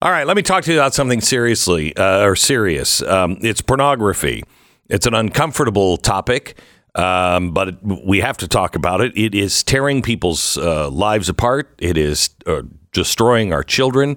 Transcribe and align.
All 0.00 0.12
right, 0.12 0.28
let 0.28 0.36
me 0.36 0.42
talk 0.42 0.62
to 0.62 0.72
you 0.72 0.78
about 0.78 0.94
something 0.94 1.20
seriously 1.20 1.96
uh, 1.96 2.24
or 2.24 2.36
serious. 2.36 3.02
Um, 3.02 3.36
it's 3.40 3.60
pornography. 3.60 4.44
It's 4.88 5.06
an 5.06 5.14
uncomfortable 5.14 5.96
topic, 5.96 6.56
um, 6.94 7.50
but 7.50 7.82
we 7.82 8.20
have 8.20 8.36
to 8.36 8.46
talk 8.46 8.76
about 8.76 9.00
it. 9.00 9.18
It 9.18 9.34
is 9.34 9.64
tearing 9.64 10.00
people's 10.00 10.56
uh, 10.56 10.88
lives 10.88 11.28
apart. 11.28 11.74
It 11.78 11.96
is 11.96 12.30
uh, 12.46 12.62
destroying 12.92 13.52
our 13.52 13.64
children. 13.64 14.16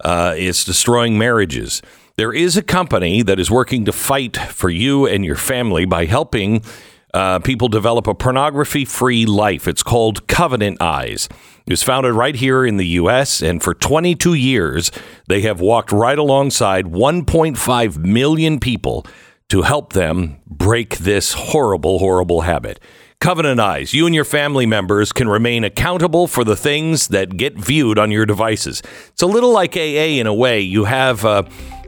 Uh, 0.00 0.34
it's 0.36 0.64
destroying 0.64 1.16
marriages. 1.16 1.80
There 2.16 2.32
is 2.32 2.56
a 2.56 2.62
company 2.62 3.22
that 3.22 3.38
is 3.38 3.52
working 3.52 3.84
to 3.84 3.92
fight 3.92 4.36
for 4.36 4.68
you 4.68 5.06
and 5.06 5.24
your 5.24 5.36
family 5.36 5.84
by 5.84 6.06
helping 6.06 6.64
uh, 7.12 7.38
people 7.40 7.68
develop 7.68 8.06
a 8.06 8.14
pornography 8.14 8.84
free 8.84 9.26
life. 9.26 9.66
It's 9.66 9.82
called 9.82 10.26
Covenant 10.26 10.80
Eyes. 10.80 11.28
It 11.66 11.72
was 11.72 11.82
founded 11.82 12.14
right 12.14 12.34
here 12.34 12.64
in 12.64 12.76
the 12.76 12.86
U.S., 12.86 13.42
and 13.42 13.62
for 13.62 13.74
22 13.74 14.34
years, 14.34 14.90
they 15.28 15.42
have 15.42 15.60
walked 15.60 15.92
right 15.92 16.18
alongside 16.18 16.86
1.5 16.86 17.96
million 17.98 18.60
people 18.60 19.06
to 19.48 19.62
help 19.62 19.92
them 19.92 20.38
break 20.46 20.98
this 20.98 21.32
horrible, 21.32 21.98
horrible 21.98 22.42
habit. 22.42 22.80
Covenant 23.20 23.60
Eyes, 23.60 23.92
you 23.92 24.06
and 24.06 24.14
your 24.14 24.24
family 24.24 24.64
members 24.64 25.12
can 25.12 25.28
remain 25.28 25.62
accountable 25.62 26.26
for 26.26 26.42
the 26.42 26.56
things 26.56 27.08
that 27.08 27.36
get 27.36 27.58
viewed 27.58 27.98
on 27.98 28.10
your 28.10 28.24
devices. 28.24 28.82
It's 29.08 29.20
a 29.20 29.26
little 29.26 29.52
like 29.52 29.76
AA 29.76 30.18
in 30.18 30.26
a 30.26 30.34
way. 30.34 30.60
You 30.60 30.84
have. 30.84 31.24
Uh, 31.24 31.42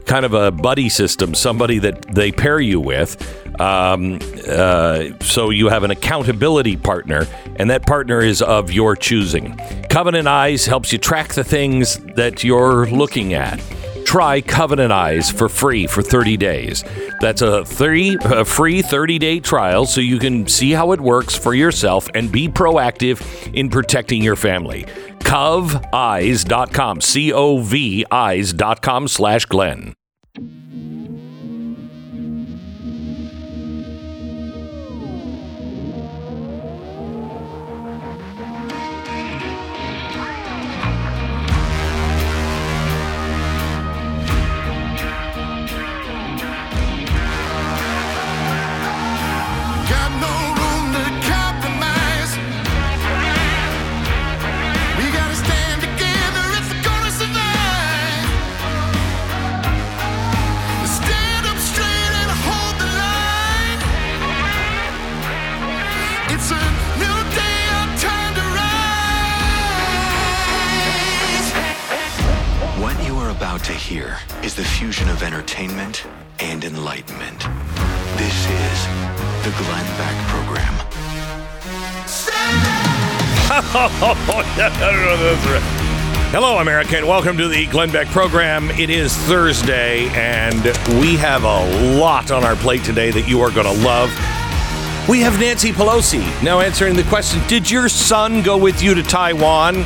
kind 0.06 0.24
of 0.24 0.34
a 0.34 0.50
buddy 0.50 0.88
system, 0.88 1.34
somebody 1.34 1.78
that 1.78 2.14
they 2.14 2.32
pair 2.32 2.60
you 2.60 2.80
with. 2.80 3.16
Um, 3.60 4.18
uh, 4.48 5.10
so 5.20 5.50
you 5.50 5.68
have 5.68 5.82
an 5.84 5.90
accountability 5.90 6.76
partner, 6.76 7.26
and 7.56 7.70
that 7.70 7.86
partner 7.86 8.20
is 8.20 8.42
of 8.42 8.72
your 8.72 8.96
choosing. 8.96 9.56
Covenant 9.90 10.26
Eyes 10.26 10.66
helps 10.66 10.92
you 10.92 10.98
track 10.98 11.34
the 11.34 11.44
things 11.44 11.98
that 12.16 12.42
you're 12.42 12.86
looking 12.86 13.34
at. 13.34 13.60
Try 14.04 14.40
Covenant 14.42 14.92
Eyes 14.92 15.30
for 15.30 15.48
free 15.48 15.86
for 15.86 16.02
30 16.02 16.36
days. 16.36 16.84
That's 17.20 17.40
a, 17.40 17.64
three, 17.64 18.18
a 18.24 18.44
free 18.44 18.82
30 18.82 19.18
day 19.18 19.40
trial 19.40 19.86
so 19.86 20.00
you 20.00 20.18
can 20.18 20.46
see 20.46 20.72
how 20.72 20.92
it 20.92 21.00
works 21.00 21.34
for 21.34 21.54
yourself 21.54 22.10
and 22.14 22.30
be 22.30 22.48
proactive 22.48 23.22
in 23.54 23.70
protecting 23.70 24.22
your 24.22 24.36
family 24.36 24.86
coveyes.com, 25.32 27.00
C 27.00 27.32
O 27.32 27.58
V 27.58 28.04
eyes.com 28.10 29.08
slash 29.08 29.46
Glenn. 29.46 29.94
Hello, 86.32 86.60
America, 86.60 86.96
and 86.96 87.06
welcome 87.06 87.36
to 87.36 87.46
the 87.46 87.66
Glenn 87.66 87.90
Beck 87.90 88.06
program. 88.06 88.70
It 88.70 88.88
is 88.88 89.14
Thursday, 89.14 90.08
and 90.14 90.64
we 90.98 91.14
have 91.16 91.44
a 91.44 91.98
lot 91.98 92.30
on 92.30 92.42
our 92.42 92.56
plate 92.56 92.82
today 92.84 93.10
that 93.10 93.28
you 93.28 93.42
are 93.42 93.50
going 93.50 93.66
to 93.66 93.84
love. 93.84 94.08
We 95.10 95.20
have 95.20 95.38
Nancy 95.38 95.72
Pelosi 95.72 96.22
now 96.42 96.60
answering 96.60 96.96
the 96.96 97.02
question 97.02 97.46
Did 97.48 97.70
your 97.70 97.90
son 97.90 98.40
go 98.40 98.56
with 98.56 98.82
you 98.82 98.94
to 98.94 99.02
Taiwan? 99.02 99.82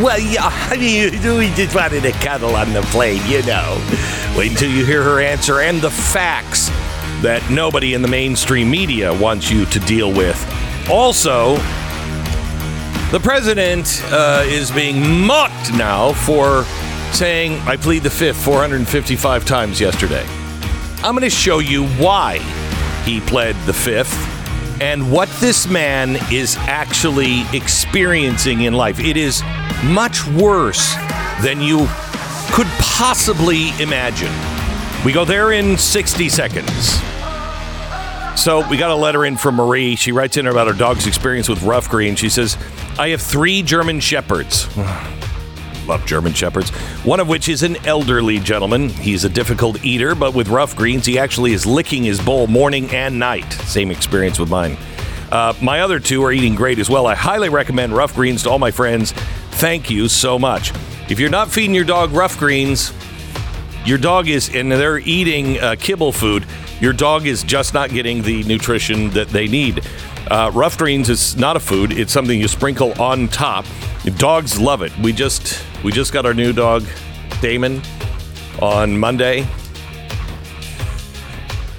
Well, 0.00 0.18
yeah, 0.18 0.40
I 0.70 0.78
mean, 0.78 1.10
we 1.36 1.50
just 1.50 1.74
wanted 1.74 2.04
to 2.04 2.12
cuddle 2.12 2.56
on 2.56 2.72
the 2.72 2.80
plane, 2.84 3.20
you 3.30 3.42
know. 3.42 3.76
Wait 4.34 4.52
until 4.52 4.70
you 4.70 4.86
hear 4.86 5.02
her 5.02 5.20
answer 5.20 5.60
and 5.60 5.82
the 5.82 5.90
facts 5.90 6.68
that 7.20 7.46
nobody 7.50 7.92
in 7.92 8.00
the 8.00 8.08
mainstream 8.08 8.70
media 8.70 9.12
wants 9.12 9.50
you 9.50 9.66
to 9.66 9.78
deal 9.80 10.10
with. 10.10 10.42
Also, 10.88 11.58
the 13.12 13.20
president 13.20 14.02
uh, 14.06 14.42
is 14.46 14.70
being 14.70 15.26
mocked 15.26 15.70
now 15.74 16.14
for 16.14 16.64
saying, 17.12 17.60
I 17.68 17.76
plead 17.76 18.04
the 18.04 18.10
fifth 18.10 18.42
455 18.42 19.44
times 19.44 19.78
yesterday. 19.78 20.24
I'm 21.04 21.14
going 21.14 21.20
to 21.20 21.28
show 21.28 21.58
you 21.58 21.86
why 21.98 22.38
he 23.04 23.20
pled 23.20 23.54
the 23.66 23.74
fifth 23.74 24.16
and 24.80 25.12
what 25.12 25.28
this 25.40 25.68
man 25.68 26.16
is 26.32 26.56
actually 26.60 27.42
experiencing 27.52 28.62
in 28.62 28.72
life. 28.72 28.98
It 28.98 29.18
is 29.18 29.42
much 29.84 30.26
worse 30.28 30.94
than 31.42 31.60
you 31.60 31.86
could 32.50 32.68
possibly 32.78 33.78
imagine. 33.78 34.32
We 35.04 35.12
go 35.12 35.26
there 35.26 35.52
in 35.52 35.76
60 35.76 36.30
seconds. 36.30 36.98
So 38.36 38.66
we 38.68 38.76
got 38.76 38.90
a 38.90 38.96
letter 38.96 39.24
in 39.24 39.36
from 39.36 39.56
Marie. 39.56 39.94
She 39.94 40.10
writes 40.10 40.36
in 40.36 40.46
about 40.46 40.66
her 40.66 40.72
dog's 40.72 41.06
experience 41.06 41.48
with 41.48 41.62
Rough 41.62 41.88
Green. 41.88 42.16
She 42.16 42.28
says, 42.28 42.56
I 42.98 43.10
have 43.10 43.20
three 43.20 43.62
German 43.62 44.00
Shepherds. 44.00 44.74
Love 45.86 46.04
German 46.06 46.32
Shepherds. 46.32 46.70
One 47.04 47.20
of 47.20 47.28
which 47.28 47.48
is 47.48 47.62
an 47.62 47.76
elderly 47.86 48.38
gentleman. 48.38 48.88
He's 48.88 49.24
a 49.24 49.28
difficult 49.28 49.84
eater, 49.84 50.14
but 50.14 50.34
with 50.34 50.48
rough 50.48 50.74
greens, 50.74 51.06
he 51.06 51.18
actually 51.18 51.52
is 51.52 51.66
licking 51.66 52.04
his 52.04 52.20
bowl 52.20 52.46
morning 52.46 52.90
and 52.90 53.18
night. 53.18 53.52
Same 53.52 53.90
experience 53.90 54.38
with 54.38 54.48
mine. 54.48 54.76
Uh, 55.30 55.54
my 55.62 55.80
other 55.80 55.98
two 56.00 56.22
are 56.24 56.32
eating 56.32 56.54
great 56.54 56.78
as 56.78 56.90
well. 56.90 57.06
I 57.06 57.14
highly 57.14 57.48
recommend 57.48 57.94
rough 57.94 58.14
greens 58.14 58.42
to 58.44 58.50
all 58.50 58.58
my 58.58 58.70
friends. 58.70 59.12
Thank 59.52 59.90
you 59.90 60.08
so 60.08 60.38
much. 60.38 60.72
If 61.08 61.20
you're 61.20 61.30
not 61.30 61.50
feeding 61.50 61.74
your 61.74 61.84
dog 61.84 62.12
rough 62.12 62.38
greens, 62.38 62.92
your 63.84 63.98
dog 63.98 64.28
is, 64.28 64.54
and 64.54 64.70
they're 64.70 64.98
eating 64.98 65.58
uh, 65.58 65.76
kibble 65.78 66.12
food, 66.12 66.46
your 66.82 66.92
dog 66.92 67.26
is 67.26 67.44
just 67.44 67.72
not 67.74 67.90
getting 67.90 68.22
the 68.22 68.42
nutrition 68.42 69.08
that 69.10 69.28
they 69.28 69.46
need. 69.46 69.86
Uh, 70.28 70.50
rough 70.52 70.76
greens 70.76 71.08
is 71.08 71.36
not 71.36 71.56
a 71.56 71.60
food; 71.60 71.92
it's 71.92 72.12
something 72.12 72.38
you 72.38 72.48
sprinkle 72.48 72.92
on 73.00 73.28
top. 73.28 73.64
Dogs 74.16 74.58
love 74.60 74.82
it. 74.82 74.92
We 74.98 75.12
just 75.12 75.64
we 75.84 75.92
just 75.92 76.12
got 76.12 76.26
our 76.26 76.34
new 76.34 76.52
dog, 76.52 76.84
Damon, 77.40 77.80
on 78.60 78.98
Monday. 78.98 79.46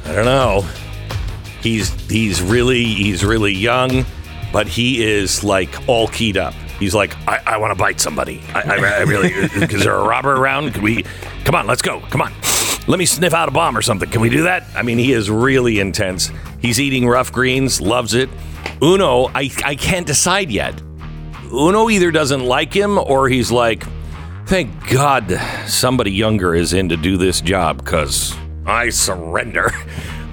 I 0.05 0.13
don't 0.13 0.25
know. 0.25 0.65
He's 1.61 1.89
he's 2.09 2.41
really 2.41 2.85
he's 2.85 3.25
really 3.25 3.53
young, 3.53 4.05
but 4.53 4.67
he 4.67 5.03
is 5.03 5.43
like 5.43 5.89
all 5.89 6.07
keyed 6.07 6.37
up. 6.37 6.53
He's 6.79 6.95
like, 6.95 7.15
I, 7.27 7.41
I 7.45 7.57
want 7.57 7.71
to 7.71 7.81
bite 7.81 7.99
somebody. 7.99 8.41
I, 8.53 8.61
I, 8.61 8.75
I 8.75 9.01
really 9.01 9.29
is 9.33 9.83
there 9.83 9.95
a 9.95 10.03
robber 10.03 10.33
around? 10.33 10.73
Can 10.73 10.81
we? 10.81 11.03
Come 11.43 11.55
on, 11.55 11.67
let's 11.67 11.81
go. 11.81 11.99
Come 12.09 12.21
on. 12.21 12.33
Let 12.85 12.99
me 12.99 13.05
sniff 13.05 13.33
out 13.33 13.47
a 13.47 13.51
bomb 13.51 13.77
or 13.77 13.81
something. 13.81 14.09
Can 14.09 14.19
we 14.19 14.29
do 14.29 14.43
that? 14.43 14.63
I 14.75 14.81
mean, 14.81 14.97
he 14.97 15.13
is 15.13 15.29
really 15.29 15.79
intense. 15.79 16.31
He's 16.59 16.81
eating 16.81 17.07
rough 17.07 17.31
greens, 17.31 17.79
loves 17.79 18.13
it. 18.13 18.29
Uno, 18.81 19.27
I, 19.27 19.49
I 19.63 19.75
can't 19.75 20.05
decide 20.05 20.51
yet. 20.51 20.81
Uno 21.51 21.89
either 21.89 22.11
doesn't 22.11 22.43
like 22.43 22.73
him 22.73 22.97
or 22.97 23.29
he's 23.29 23.51
like, 23.51 23.85
thank 24.47 24.89
God 24.89 25.39
somebody 25.67 26.11
younger 26.11 26.53
is 26.53 26.73
in 26.73 26.89
to 26.89 26.97
do 26.97 27.15
this 27.15 27.39
job 27.39 27.77
because 27.83 28.35
I 28.65 28.89
surrender. 28.89 29.71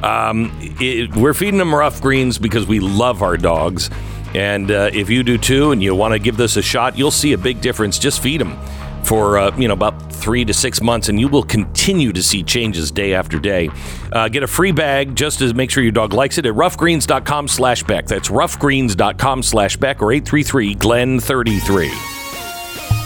Um, 0.03 0.51
it, 0.81 1.15
we're 1.15 1.35
feeding 1.35 1.61
him 1.61 1.75
rough 1.75 2.01
greens 2.01 2.39
because 2.39 2.67
we 2.67 2.81
love 2.81 3.23
our 3.23 3.37
dogs. 3.37 3.91
And 4.35 4.71
uh, 4.71 4.89
if 4.95 5.11
you 5.11 5.23
do 5.23 5.37
too 5.37 5.73
and 5.73 5.83
you 5.83 5.95
want 5.95 6.13
to 6.13 6.19
give 6.19 6.39
this 6.39 6.57
a 6.57 6.63
shot, 6.63 6.97
you'll 6.97 7.11
see 7.11 7.35
a 7.35 7.37
big 7.37 7.61
difference. 7.61 7.99
Just 7.99 8.23
feed 8.23 8.41
them 8.41 8.59
for 9.07 9.39
uh, 9.39 9.57
you 9.57 9.69
know 9.69 9.75
about 9.75 10.13
three 10.13 10.45
to 10.45 10.55
six 10.55 10.81
months, 10.81 11.09
and 11.09 11.19
you 11.19 11.29
will 11.29 11.43
continue 11.43 12.13
to 12.13 12.23
see 12.23 12.43
changes 12.43 12.91
day 12.91 13.15
after 13.15 13.39
day. 13.39 13.71
Uh, 14.13 14.29
get 14.29 14.43
a 14.43 14.47
free 14.47 14.73
bag 14.73 15.15
just 15.15 15.39
to 15.39 15.53
make 15.55 15.71
sure 15.71 15.83
your 15.83 15.93
dog 15.93 16.13
likes 16.13 16.39
it 16.39 16.47
at 16.47 16.55
roughgreens.com 16.55 17.49
slash 17.49 17.83
Beck. 17.85 18.07
That's 18.07 18.29
roughgreens.com 18.29 19.43
slash 19.43 19.77
Beck 19.77 20.03
or 20.03 20.13
833 20.13 20.75
Glen 20.75 21.21
33. 21.21 21.89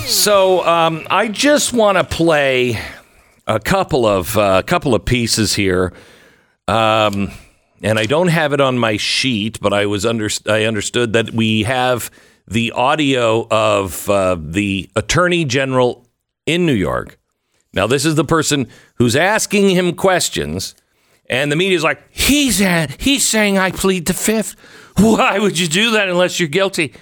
So 0.06 0.64
um, 0.66 1.06
I 1.10 1.28
just 1.28 1.72
want 1.72 1.96
to 1.98 2.04
play 2.04 2.78
a 3.46 3.58
couple 3.58 4.06
of 4.06 4.36
uh, 4.36 4.62
couple 4.62 4.94
of 4.94 5.04
pieces 5.04 5.54
here. 5.54 5.92
Um, 6.68 7.30
and 7.82 7.98
I 7.98 8.06
don't 8.06 8.28
have 8.28 8.52
it 8.52 8.60
on 8.60 8.78
my 8.78 8.96
sheet, 8.96 9.60
but 9.60 9.72
I 9.72 9.86
was 9.86 10.06
under 10.06 10.28
I 10.46 10.64
understood 10.64 11.12
that 11.12 11.32
we 11.32 11.64
have 11.64 12.10
the 12.46 12.72
audio 12.72 13.46
of 13.50 14.08
uh, 14.08 14.36
the 14.38 14.90
Attorney 14.96 15.44
General 15.44 16.06
in 16.46 16.66
New 16.66 16.74
York 16.74 17.18
Now, 17.74 17.88
this 17.88 18.04
is 18.04 18.14
the 18.14 18.24
person 18.24 18.68
who's 18.96 19.16
asking 19.16 19.70
him 19.70 19.94
questions, 19.94 20.74
and 21.28 21.50
the 21.50 21.56
media's 21.56 21.82
like, 21.82 22.00
he's, 22.10 22.58
he's 23.00 23.26
saying 23.26 23.58
I 23.58 23.72
plead 23.72 24.06
the 24.06 24.14
fifth. 24.14 24.54
Why 24.96 25.40
would 25.40 25.58
you 25.58 25.66
do 25.66 25.90
that 25.92 26.08
unless 26.08 26.38
you're 26.38 26.48
guilty? 26.48 26.94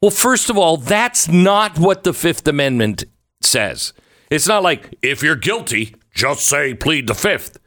Well, 0.00 0.12
first 0.12 0.48
of 0.48 0.56
all, 0.56 0.76
that's 0.76 1.28
not 1.28 1.78
what 1.78 2.04
the 2.04 2.14
Fifth 2.14 2.46
Amendment 2.46 3.04
says. 3.42 3.92
It's 4.30 4.46
not 4.46 4.62
like, 4.62 4.94
if 5.02 5.22
you're 5.22 5.36
guilty, 5.36 5.96
just 6.14 6.46
say 6.46 6.74
plead 6.74 7.08
the 7.08 7.14
fifth. 7.14 7.58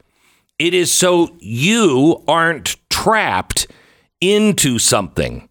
It 0.58 0.72
is 0.72 0.90
so 0.90 1.36
you 1.38 2.24
aren't 2.26 2.76
trapped 2.88 3.66
into 4.20 4.78
something, 4.78 5.48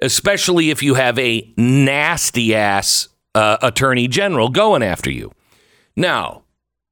especially 0.00 0.70
if 0.70 0.82
you 0.82 0.94
have 0.94 1.18
a 1.18 1.52
nasty 1.56 2.54
ass 2.54 3.08
uh, 3.34 3.56
attorney 3.62 4.08
general 4.08 4.48
going 4.48 4.82
after 4.82 5.10
you. 5.10 5.32
Now, 5.94 6.42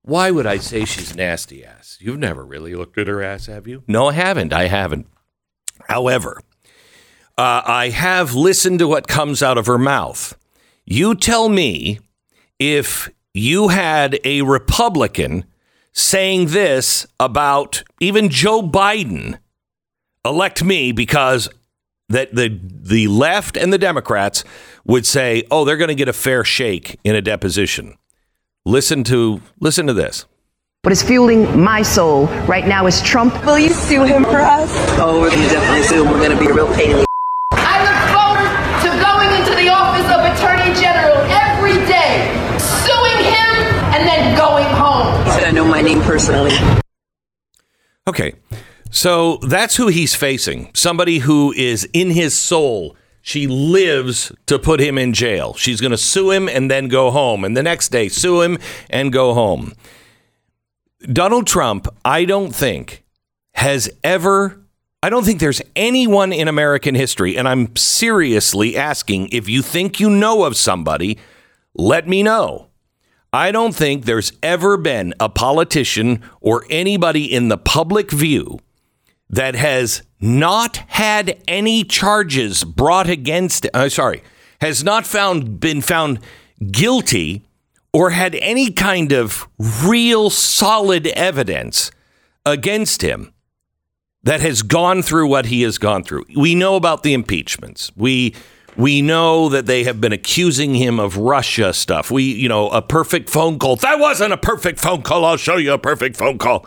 why 0.02 0.30
would 0.30 0.46
I 0.46 0.58
say 0.58 0.84
she's 0.84 1.16
nasty 1.16 1.64
ass? 1.64 1.98
You've 2.00 2.18
never 2.18 2.44
really 2.44 2.74
looked 2.74 2.98
at 2.98 3.06
her 3.08 3.22
ass, 3.22 3.46
have 3.46 3.66
you? 3.66 3.82
No, 3.86 4.08
I 4.08 4.12
haven't. 4.12 4.52
I 4.52 4.66
haven't. 4.66 5.06
However, 5.88 6.40
uh, 7.36 7.62
I 7.64 7.88
have 7.88 8.34
listened 8.34 8.78
to 8.80 8.88
what 8.88 9.08
comes 9.08 9.42
out 9.42 9.58
of 9.58 9.66
her 9.66 9.78
mouth. 9.78 10.36
You 10.84 11.14
tell 11.14 11.48
me 11.48 12.00
if 12.58 13.10
you 13.32 13.68
had 13.68 14.18
a 14.24 14.42
Republican 14.42 15.44
saying 15.92 16.46
this 16.46 17.06
about 17.18 17.82
even 18.00 18.28
Joe 18.28 18.62
Biden, 18.62 19.38
elect 20.24 20.62
me 20.62 20.92
because 20.92 21.48
that 22.14 22.34
the 22.34 22.58
the 22.62 23.08
left 23.08 23.56
and 23.56 23.72
the 23.72 23.78
Democrats 23.78 24.44
would 24.84 25.05
say, 25.05 25.43
"Oh, 25.50 25.64
they're 25.64 25.76
going 25.76 25.88
to 25.88 25.94
get 25.94 26.08
a 26.08 26.12
fair 26.12 26.44
shake 26.44 26.99
in 27.05 27.14
a 27.14 27.20
deposition." 27.20 27.99
Listen 28.64 29.05
to 29.05 29.40
listen 29.61 29.87
to 29.88 29.93
this. 29.93 30.25
What 30.82 30.93
is 30.93 31.02
fueling 31.02 31.58
my 31.58 31.82
soul 31.82 32.26
right 32.46 32.66
now 32.66 32.87
is 32.87 33.02
Trump. 33.02 33.32
Will 33.44 33.58
you 33.58 33.70
sue 33.70 34.05
him 34.05 34.22
for 34.25 34.40
us? 34.40 34.70
Oh, 34.99 35.20
we're 35.20 35.31
gonna 35.31 35.49
definitely 35.49 35.82
sue 35.82 36.05
him. 36.05 36.12
We're 36.12 36.22
gonna 36.28 36.38
be 36.40 36.46
a 36.46 36.55
real 36.55 36.72
pain 36.75 36.90
in 36.93 36.96
the 36.99 37.06
I 37.52 37.76
look 37.88 38.00
forward 38.14 38.50
to 38.84 38.88
going 39.02 39.31
into 39.40 39.55
the 39.56 39.69
office 39.69 40.08
of 40.14 40.20
Attorney 40.32 40.70
General 40.81 41.19
every 41.49 41.76
day, 41.88 42.28
suing 42.60 43.20
him, 43.25 43.55
and 43.96 44.06
then 44.06 44.37
going 44.37 44.69
home. 44.76 45.08
He 45.25 45.31
said 45.32 45.44
I 45.44 45.50
know 45.50 45.64
my 45.64 45.81
name 45.82 46.00
personally. 46.02 46.52
Okay. 48.06 48.34
So 48.94 49.38
that's 49.38 49.75
who 49.75 49.88
he's 49.88 50.14
facing. 50.14 50.70
Somebody 50.73 51.19
who 51.19 51.52
is 51.52 51.87
in 51.93 52.11
his 52.11 52.38
soul. 52.38 52.96
She 53.23 53.49
lives 53.49 54.31
to 54.46 54.56
put 54.56 54.79
him 54.79 54.99
in 54.99 55.12
jail. 55.12 55.55
She's 55.55 55.81
going 55.81 55.91
to 55.91 55.99
sue 55.99 56.31
him 56.31 56.49
and 56.49 56.70
then 56.70 56.87
go 56.87 57.11
home. 57.11 57.44
And 57.44 57.56
the 57.56 57.62
next 57.62 57.88
day, 57.88 58.08
sue 58.08 58.43
him 58.43 58.56
and 58.88 59.12
go 59.12 59.35
home. 59.35 59.73
Donald 61.12 61.49
Trump, 61.49 61.88
I 62.05 62.25
don't 62.25 62.55
think, 62.55 63.02
has 63.55 63.91
ever. 64.05 64.61
I 65.02 65.11
don't 65.11 65.25
think 65.25 65.41
there's 65.41 65.62
anyone 65.75 66.32
in 66.32 66.46
American 66.46 66.94
history, 66.94 67.37
and 67.37 67.49
I'm 67.49 67.75
seriously 67.75 68.76
asking 68.76 69.31
if 69.32 69.49
you 69.49 69.61
think 69.61 69.99
you 69.99 70.08
know 70.08 70.44
of 70.44 70.56
somebody, 70.56 71.19
let 71.75 72.06
me 72.06 72.23
know. 72.23 72.69
I 73.32 73.50
don't 73.50 73.75
think 73.75 74.05
there's 74.05 74.32
ever 74.41 74.76
been 74.76 75.14
a 75.19 75.29
politician 75.29 76.23
or 76.41 76.64
anybody 76.70 77.25
in 77.25 77.49
the 77.49 77.58
public 77.58 78.12
view 78.12 78.61
that 79.30 79.54
has 79.54 80.02
not 80.20 80.76
had 80.88 81.40
any 81.48 81.84
charges 81.84 82.64
brought 82.64 83.08
against 83.08 83.66
uh, 83.74 83.88
sorry 83.88 84.22
has 84.60 84.84
not 84.84 85.06
found 85.06 85.60
been 85.60 85.80
found 85.80 86.18
guilty 86.70 87.42
or 87.92 88.10
had 88.10 88.34
any 88.36 88.70
kind 88.70 89.12
of 89.12 89.48
real 89.84 90.30
solid 90.30 91.06
evidence 91.08 91.90
against 92.44 93.02
him 93.02 93.32
that 94.24 94.40
has 94.40 94.62
gone 94.62 95.02
through 95.02 95.28
what 95.28 95.46
he 95.46 95.62
has 95.62 95.78
gone 95.78 96.02
through. 96.02 96.24
We 96.34 96.54
know 96.54 96.76
about 96.76 97.02
the 97.02 97.12
impeachments. 97.14 97.92
We 97.94 98.34
we 98.76 99.02
know 99.02 99.48
that 99.50 99.66
they 99.66 99.84
have 99.84 100.00
been 100.00 100.12
accusing 100.12 100.74
him 100.74 100.98
of 100.98 101.16
Russia 101.16 101.72
stuff. 101.72 102.10
We, 102.10 102.24
you 102.24 102.48
know, 102.48 102.68
a 102.70 102.82
perfect 102.82 103.30
phone 103.30 103.60
call. 103.60 103.76
That 103.76 104.00
wasn't 104.00 104.32
a 104.32 104.36
perfect 104.36 104.80
phone 104.80 105.02
call. 105.02 105.24
I'll 105.24 105.36
show 105.36 105.56
you 105.56 105.72
a 105.72 105.78
perfect 105.78 106.16
phone 106.16 106.38
call. 106.38 106.66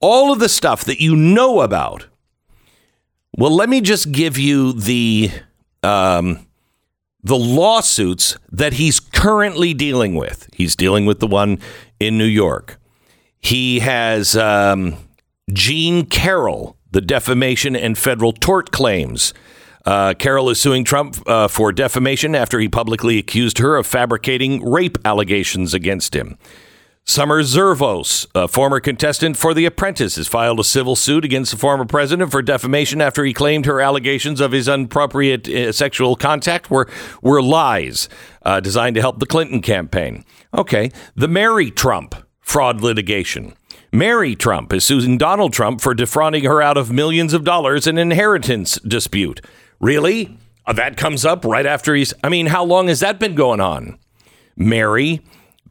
All 0.00 0.32
of 0.32 0.38
the 0.38 0.48
stuff 0.48 0.84
that 0.84 1.00
you 1.00 1.16
know 1.16 1.60
about. 1.60 2.06
Well, 3.36 3.54
let 3.54 3.68
me 3.68 3.80
just 3.80 4.12
give 4.12 4.38
you 4.38 4.72
the 4.72 5.30
um, 5.82 6.46
the 7.22 7.36
lawsuits 7.38 8.36
that 8.50 8.74
he's 8.74 9.00
currently 9.00 9.74
dealing 9.74 10.14
with. 10.14 10.48
He's 10.52 10.74
dealing 10.76 11.06
with 11.06 11.20
the 11.20 11.26
one 11.26 11.58
in 12.00 12.16
New 12.18 12.24
York. 12.24 12.78
He 13.40 13.80
has 13.80 14.36
um, 14.36 14.96
Jean 15.52 16.06
Carroll, 16.06 16.76
the 16.90 17.00
defamation 17.00 17.76
and 17.76 17.96
federal 17.96 18.32
tort 18.32 18.70
claims. 18.70 19.34
Uh, 19.84 20.14
Carroll 20.14 20.50
is 20.50 20.60
suing 20.60 20.84
Trump 20.84 21.16
uh, 21.26 21.48
for 21.48 21.72
defamation 21.72 22.34
after 22.34 22.58
he 22.60 22.68
publicly 22.68 23.18
accused 23.18 23.58
her 23.58 23.76
of 23.76 23.86
fabricating 23.86 24.68
rape 24.68 24.98
allegations 25.04 25.72
against 25.74 26.14
him. 26.14 26.36
Summer 27.08 27.42
Zervos, 27.42 28.26
a 28.34 28.46
former 28.46 28.80
contestant 28.80 29.38
for 29.38 29.54
The 29.54 29.64
Apprentice, 29.64 30.16
has 30.16 30.28
filed 30.28 30.60
a 30.60 30.64
civil 30.64 30.94
suit 30.94 31.24
against 31.24 31.50
the 31.50 31.56
former 31.56 31.86
president 31.86 32.30
for 32.30 32.42
defamation 32.42 33.00
after 33.00 33.24
he 33.24 33.32
claimed 33.32 33.64
her 33.64 33.80
allegations 33.80 34.42
of 34.42 34.52
his 34.52 34.68
inappropriate 34.68 35.48
uh, 35.48 35.72
sexual 35.72 36.16
contact 36.16 36.70
were 36.70 36.86
were 37.22 37.40
lies 37.40 38.10
uh, 38.42 38.60
designed 38.60 38.94
to 38.94 39.00
help 39.00 39.20
the 39.20 39.26
Clinton 39.26 39.62
campaign. 39.62 40.22
Okay, 40.52 40.92
the 41.16 41.28
Mary 41.28 41.70
Trump 41.70 42.14
fraud 42.42 42.82
litigation. 42.82 43.54
Mary 43.90 44.36
Trump 44.36 44.70
is 44.74 44.84
suing 44.84 45.16
Donald 45.16 45.54
Trump 45.54 45.80
for 45.80 45.94
defrauding 45.94 46.44
her 46.44 46.60
out 46.60 46.76
of 46.76 46.92
millions 46.92 47.32
of 47.32 47.42
dollars 47.42 47.86
in 47.86 47.96
inheritance 47.96 48.78
dispute. 48.80 49.40
Really? 49.80 50.36
Uh, 50.66 50.74
That 50.74 50.98
comes 50.98 51.24
up 51.24 51.46
right 51.46 51.64
after 51.64 51.94
he's. 51.94 52.12
I 52.22 52.28
mean, 52.28 52.48
how 52.48 52.64
long 52.64 52.88
has 52.88 53.00
that 53.00 53.18
been 53.18 53.34
going 53.34 53.60
on? 53.60 53.98
Mary, 54.58 55.22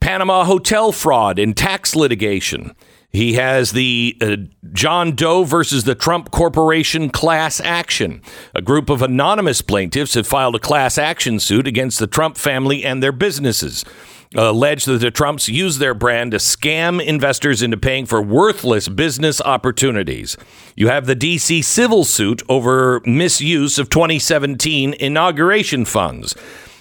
Panama 0.08 0.46
hotel 0.46 0.94
fraud 0.94 1.38
and 1.38 1.58
tax 1.58 1.94
litigation. 1.94 2.74
He 3.10 3.34
has 3.34 3.74
the 3.74 4.16
uh, 4.22 4.38
John 4.72 5.18
Doe 5.18 5.44
versus 5.44 5.84
the 5.84 5.96
Trump 5.96 6.32
Corporation 6.32 7.10
class 7.10 7.60
action. 7.60 8.22
A 8.56 8.62
group 8.62 8.90
of 8.90 9.02
anonymous 9.02 9.62
plaintiffs 9.62 10.14
have 10.14 10.26
filed 10.26 10.56
a 10.56 10.60
class 10.60 10.98
action 10.98 11.42
suit 11.42 11.68
against 11.68 12.00
the 12.00 12.08
Trump 12.08 12.38
family 12.38 12.86
and 12.86 13.04
their 13.04 13.12
businesses. 13.12 13.84
Alleged 14.34 14.86
that 14.88 15.00
the 15.00 15.12
Trumps 15.12 15.50
used 15.50 15.80
their 15.80 15.94
brand 15.94 16.32
to 16.32 16.38
scam 16.38 17.04
investors 17.04 17.62
into 17.62 17.76
paying 17.76 18.06
for 18.06 18.22
worthless 18.22 18.88
business 18.88 19.42
opportunities. 19.42 20.38
You 20.78 20.88
have 20.88 21.06
the 21.06 21.18
DC 21.18 21.66
civil 21.66 22.06
suit 22.06 22.42
over 22.48 23.02
misuse 23.04 23.78
of 23.78 23.90
2017 23.90 24.94
inauguration 24.94 25.84
funds. 25.84 26.34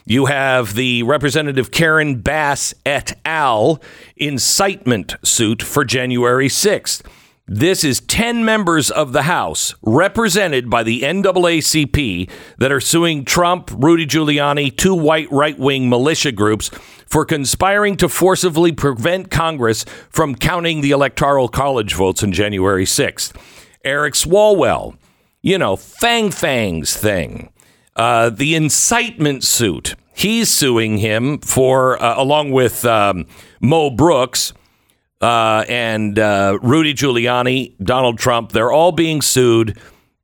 You 0.09 0.27
have 0.27 0.75
the 0.77 1.03
Representative 1.03 1.73
Karen 1.73 2.21
Bass 2.21 2.73
et 2.87 3.19
al. 3.25 3.83
incitement 4.17 5.17
suit 5.25 5.65
for 5.65 5.85
January 5.85 6.47
6th. 6.47 7.03
This 7.49 7.83
is 7.83 8.03
10 8.03 8.45
members 8.45 8.89
of 8.89 9.13
the 9.13 9.23
House, 9.23 9.75
represented 9.83 10.71
by 10.71 10.85
the 10.85 11.03
NAACP, 11.03 12.31
that 12.59 12.71
are 12.71 12.81
suing 12.81 13.25
Trump, 13.25 13.69
Rudy 13.75 14.07
Giuliani, 14.07 14.77
two 14.77 14.95
white 14.95 15.31
right 15.33 15.59
wing 15.59 15.89
militia 15.89 16.31
groups 16.31 16.69
for 17.09 17.25
conspiring 17.25 17.97
to 17.97 18.09
forcibly 18.09 18.71
prevent 18.71 19.33
Congress 19.33 19.85
from 20.09 20.37
counting 20.37 20.83
the 20.83 20.93
Electoral 20.93 21.49
College 21.49 21.95
votes 21.95 22.23
on 22.23 22.31
January 22.31 22.85
6th. 22.85 23.37
Eric 23.85 24.15
Swalwell, 24.15 24.97
you 25.43 25.59
know, 25.59 25.75
Fang 25.75 26.31
Fang's 26.31 26.97
thing. 26.97 27.51
Uh, 27.97 28.31
the 28.31 28.55
incitement 28.55 29.43
suit. 29.43 29.97
He's 30.15 30.49
suing 30.49 30.99
him 30.99 31.39
for, 31.39 32.01
uh, 32.03 32.15
along 32.21 32.53
with 32.53 32.85
um, 32.85 33.27
Mo 33.61 33.91
Brooks 33.91 34.53
uh, 35.21 35.65
and 35.69 36.19
uh, 36.19 36.59
Rudy 36.63 36.95
Giuliani, 36.95 37.75
Donald 37.83 38.19
Trump. 38.19 38.53
They're 38.53 38.73
all 38.73 38.93
being 38.93 39.23
sued 39.23 39.79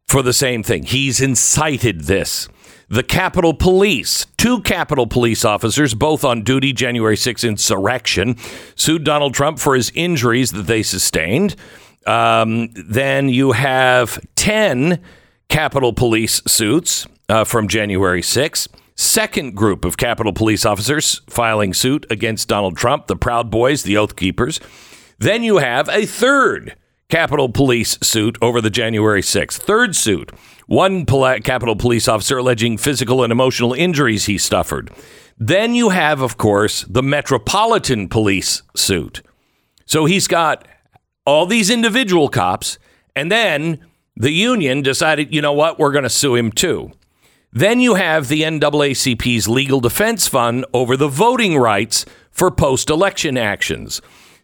for 0.06 0.22
the 0.22 0.32
same 0.32 0.62
thing. 0.62 0.84
He's 0.84 1.20
incited 1.20 2.02
this. 2.02 2.48
The 2.88 3.02
Capitol 3.02 3.54
Police, 3.54 4.26
two 4.36 4.60
Capitol 4.60 5.06
Police 5.06 5.46
officers, 5.46 5.94
both 5.94 6.24
on 6.24 6.42
duty 6.42 6.74
January 6.74 7.16
6 7.16 7.42
insurrection, 7.42 8.36
sued 8.74 9.04
Donald 9.04 9.32
Trump 9.32 9.58
for 9.58 9.74
his 9.74 9.90
injuries 9.94 10.52
that 10.52 10.66
they 10.66 10.82
sustained. 10.82 11.56
Um, 12.06 12.68
then 12.74 13.30
you 13.30 13.52
have 13.52 14.18
10 14.36 15.00
Capitol 15.48 15.94
Police 15.94 16.42
suits 16.46 17.06
uh, 17.32 17.44
from 17.44 17.66
January 17.66 18.20
6. 18.20 18.68
Second 18.94 19.56
group 19.56 19.86
of 19.86 19.96
Capitol 19.96 20.34
Police 20.34 20.66
officers 20.66 21.22
filing 21.30 21.72
suit 21.72 22.04
against 22.10 22.46
Donald 22.46 22.76
Trump, 22.76 23.06
the 23.06 23.16
Proud 23.16 23.50
Boys, 23.50 23.84
the 23.84 23.96
Oath 23.96 24.16
Keepers. 24.16 24.60
Then 25.18 25.42
you 25.42 25.56
have 25.56 25.88
a 25.88 26.04
third 26.04 26.76
Capitol 27.08 27.48
Police 27.48 27.98
suit 28.02 28.36
over 28.42 28.60
the 28.60 28.68
January 28.68 29.22
6th. 29.22 29.54
Third 29.54 29.96
suit. 29.96 30.30
One 30.66 31.06
pol- 31.06 31.40
Capitol 31.40 31.74
Police 31.74 32.06
officer 32.06 32.36
alleging 32.36 32.76
physical 32.76 33.22
and 33.22 33.32
emotional 33.32 33.72
injuries 33.72 34.26
he 34.26 34.36
suffered. 34.36 34.90
Then 35.38 35.74
you 35.74 35.88
have, 35.88 36.20
of 36.20 36.36
course, 36.36 36.82
the 36.82 37.02
Metropolitan 37.02 38.08
Police 38.08 38.62
suit. 38.76 39.22
So 39.86 40.04
he's 40.04 40.28
got 40.28 40.68
all 41.24 41.46
these 41.46 41.70
individual 41.70 42.28
cops, 42.28 42.78
and 43.16 43.32
then 43.32 43.78
the 44.16 44.32
union 44.32 44.82
decided, 44.82 45.34
you 45.34 45.40
know 45.40 45.54
what, 45.54 45.78
we're 45.78 45.92
going 45.92 46.04
to 46.04 46.10
sue 46.10 46.34
him 46.34 46.52
too. 46.52 46.92
Then 47.52 47.80
you 47.80 47.96
have 47.96 48.28
the 48.28 48.42
NAACP's 48.42 49.46
legal 49.46 49.80
defense 49.80 50.26
fund 50.26 50.64
over 50.72 50.96
the 50.96 51.08
voting 51.08 51.58
rights 51.58 52.06
for 52.30 52.50
post 52.50 52.88
election 52.88 53.36
actions. 53.36 54.00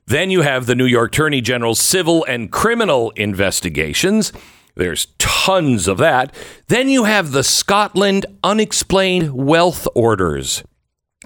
Then 0.07 0.31
you 0.31 0.43
have 0.43 0.67
the 0.67 0.75
New 0.75 0.85
York 0.85 1.13
Attorney 1.13 1.41
General's 1.41 1.81
civil 1.81 2.25
and 2.25 2.53
criminal 2.53 3.11
investigations. 3.13 4.33
There's 4.75 5.07
tons 5.19 5.89
of 5.89 5.99
that. 5.99 6.35
Then 6.69 6.89
you 6.89 7.05
have 7.05 7.33
the 7.33 7.43
Scotland 7.43 8.27
Unexplained 8.45 9.33
Wealth 9.33 9.89
Orders 9.95 10.63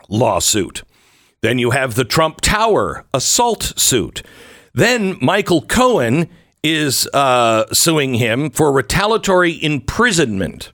lawsuit. 0.09 0.85
Then 1.43 1.59
you 1.59 1.71
have 1.71 1.97
the 1.97 2.05
Trump 2.05 2.41
Tower 2.41 3.05
assault 3.13 3.73
suit. 3.77 4.23
Then 4.73 5.19
Michael 5.21 5.63
Cohen 5.63 6.29
is 6.63 7.09
uh, 7.13 7.65
suing 7.73 8.15
him 8.15 8.51
for 8.51 8.71
retaliatory 8.71 9.63
imprisonment. 9.63 10.73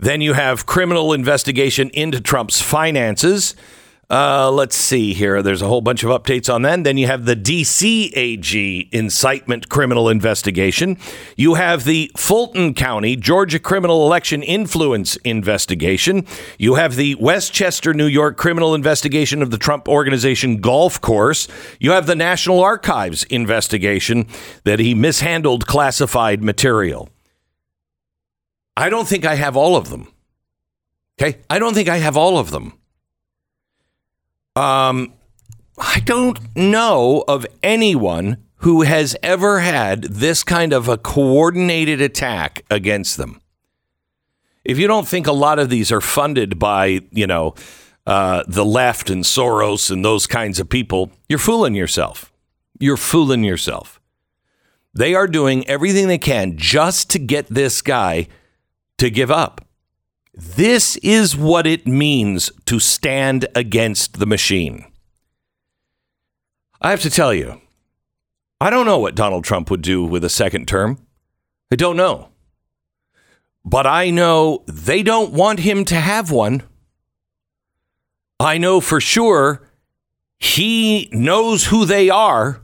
Then 0.00 0.22
you 0.22 0.32
have 0.32 0.64
criminal 0.64 1.12
investigation 1.12 1.90
into 1.90 2.22
Trump's 2.22 2.62
finances. 2.62 3.54
Uh, 4.08 4.50
let's 4.50 4.74
see 4.74 5.12
here. 5.12 5.42
There's 5.42 5.60
a 5.60 5.68
whole 5.68 5.82
bunch 5.82 6.02
of 6.02 6.10
updates 6.10 6.52
on 6.52 6.62
that. 6.62 6.82
Then 6.82 6.96
you 6.96 7.06
have 7.06 7.26
the 7.26 7.36
DC 7.36 8.10
AG 8.14 8.88
incitement 8.90 9.68
criminal 9.68 10.08
investigation. 10.08 10.96
You 11.36 11.54
have 11.54 11.84
the 11.84 12.10
Fulton 12.16 12.72
County 12.74 13.14
Georgia 13.14 13.58
criminal 13.58 14.06
election 14.06 14.42
influence 14.42 15.16
investigation. 15.16 16.26
You 16.58 16.74
have 16.74 16.96
the 16.96 17.14
Westchester, 17.16 17.92
New 17.92 18.06
York 18.06 18.38
criminal 18.38 18.74
investigation 18.74 19.42
of 19.42 19.50
the 19.50 19.58
Trump 19.58 19.86
Organization 19.86 20.62
golf 20.62 21.00
course. 21.00 21.46
You 21.78 21.92
have 21.92 22.06
the 22.06 22.16
National 22.16 22.60
Archives 22.60 23.24
investigation 23.24 24.26
that 24.64 24.80
he 24.80 24.94
mishandled 24.94 25.66
classified 25.66 26.42
material. 26.42 27.10
I 28.76 28.88
don't 28.88 29.06
think 29.08 29.24
I 29.24 29.34
have 29.34 29.56
all 29.56 29.76
of 29.76 29.90
them. 29.90 30.12
Okay. 31.20 31.38
I 31.50 31.58
don't 31.58 31.74
think 31.74 31.88
I 31.88 31.98
have 31.98 32.16
all 32.16 32.38
of 32.38 32.50
them. 32.50 32.74
Um, 34.56 35.14
I 35.78 36.00
don't 36.00 36.38
know 36.56 37.24
of 37.28 37.46
anyone 37.62 38.38
who 38.56 38.82
has 38.82 39.16
ever 39.22 39.60
had 39.60 40.02
this 40.04 40.42
kind 40.42 40.72
of 40.72 40.88
a 40.88 40.98
coordinated 40.98 42.00
attack 42.00 42.64
against 42.70 43.16
them. 43.16 43.40
If 44.64 44.78
you 44.78 44.86
don't 44.86 45.08
think 45.08 45.26
a 45.26 45.32
lot 45.32 45.58
of 45.58 45.70
these 45.70 45.90
are 45.90 46.02
funded 46.02 46.58
by, 46.58 47.00
you 47.10 47.26
know, 47.26 47.54
uh, 48.06 48.42
the 48.46 48.64
left 48.64 49.08
and 49.08 49.24
Soros 49.24 49.90
and 49.90 50.04
those 50.04 50.26
kinds 50.26 50.60
of 50.60 50.68
people, 50.68 51.10
you're 51.28 51.38
fooling 51.38 51.74
yourself. 51.74 52.32
You're 52.78 52.98
fooling 52.98 53.44
yourself. 53.44 54.00
They 54.92 55.14
are 55.14 55.26
doing 55.26 55.66
everything 55.68 56.08
they 56.08 56.18
can 56.18 56.56
just 56.56 57.08
to 57.10 57.18
get 57.18 57.46
this 57.46 57.80
guy 57.80 58.26
to 59.00 59.10
give 59.10 59.30
up. 59.30 59.62
This 60.34 60.96
is 60.98 61.36
what 61.36 61.66
it 61.66 61.86
means 61.86 62.52
to 62.66 62.78
stand 62.78 63.46
against 63.54 64.18
the 64.18 64.26
machine. 64.26 64.84
I 66.82 66.90
have 66.90 67.00
to 67.00 67.10
tell 67.10 67.32
you, 67.32 67.60
I 68.60 68.68
don't 68.68 68.84
know 68.84 68.98
what 68.98 69.14
Donald 69.14 69.44
Trump 69.44 69.70
would 69.70 69.80
do 69.80 70.04
with 70.04 70.22
a 70.22 70.28
second 70.28 70.68
term. 70.68 70.98
I 71.72 71.76
don't 71.76 71.96
know. 71.96 72.28
But 73.64 73.86
I 73.86 74.10
know 74.10 74.64
they 74.66 75.02
don't 75.02 75.32
want 75.32 75.60
him 75.60 75.86
to 75.86 75.94
have 75.94 76.30
one. 76.30 76.62
I 78.38 78.58
know 78.58 78.80
for 78.80 79.00
sure 79.00 79.66
he 80.38 81.08
knows 81.10 81.66
who 81.66 81.86
they 81.86 82.10
are. 82.10 82.60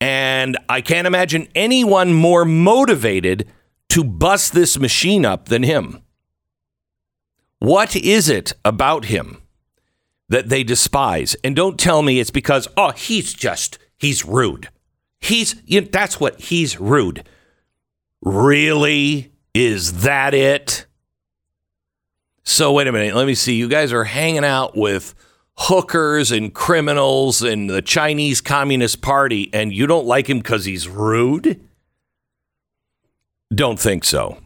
And 0.00 0.58
I 0.68 0.80
can't 0.80 1.06
imagine 1.06 1.48
anyone 1.54 2.12
more 2.12 2.44
motivated 2.44 3.48
to 3.90 4.04
bust 4.04 4.52
this 4.52 4.78
machine 4.78 5.24
up 5.24 5.48
than 5.48 5.62
him. 5.62 6.02
What 7.58 7.96
is 7.96 8.28
it 8.28 8.52
about 8.64 9.06
him 9.06 9.38
that 10.28 10.48
they 10.48 10.62
despise? 10.62 11.36
And 11.42 11.56
don't 11.56 11.78
tell 11.78 12.02
me 12.02 12.20
it's 12.20 12.30
because, 12.30 12.68
oh, 12.76 12.92
he's 12.92 13.32
just, 13.34 13.78
he's 13.96 14.24
rude. 14.24 14.68
He's, 15.20 15.56
you 15.64 15.80
know, 15.80 15.88
that's 15.90 16.20
what, 16.20 16.40
he's 16.40 16.78
rude. 16.78 17.26
Really? 18.20 19.32
Is 19.54 20.02
that 20.02 20.34
it? 20.34 20.86
So, 22.44 22.72
wait 22.72 22.86
a 22.86 22.92
minute. 22.92 23.14
Let 23.14 23.26
me 23.26 23.34
see. 23.34 23.54
You 23.54 23.68
guys 23.68 23.92
are 23.92 24.04
hanging 24.04 24.44
out 24.44 24.76
with 24.76 25.14
hookers 25.56 26.30
and 26.30 26.54
criminals 26.54 27.42
and 27.42 27.68
the 27.68 27.82
Chinese 27.82 28.40
Communist 28.40 29.02
Party, 29.02 29.50
and 29.52 29.72
you 29.72 29.86
don't 29.86 30.06
like 30.06 30.30
him 30.30 30.38
because 30.38 30.64
he's 30.64 30.88
rude? 30.88 31.67
Don't 33.54 33.78
think 33.78 34.04
so. 34.04 34.38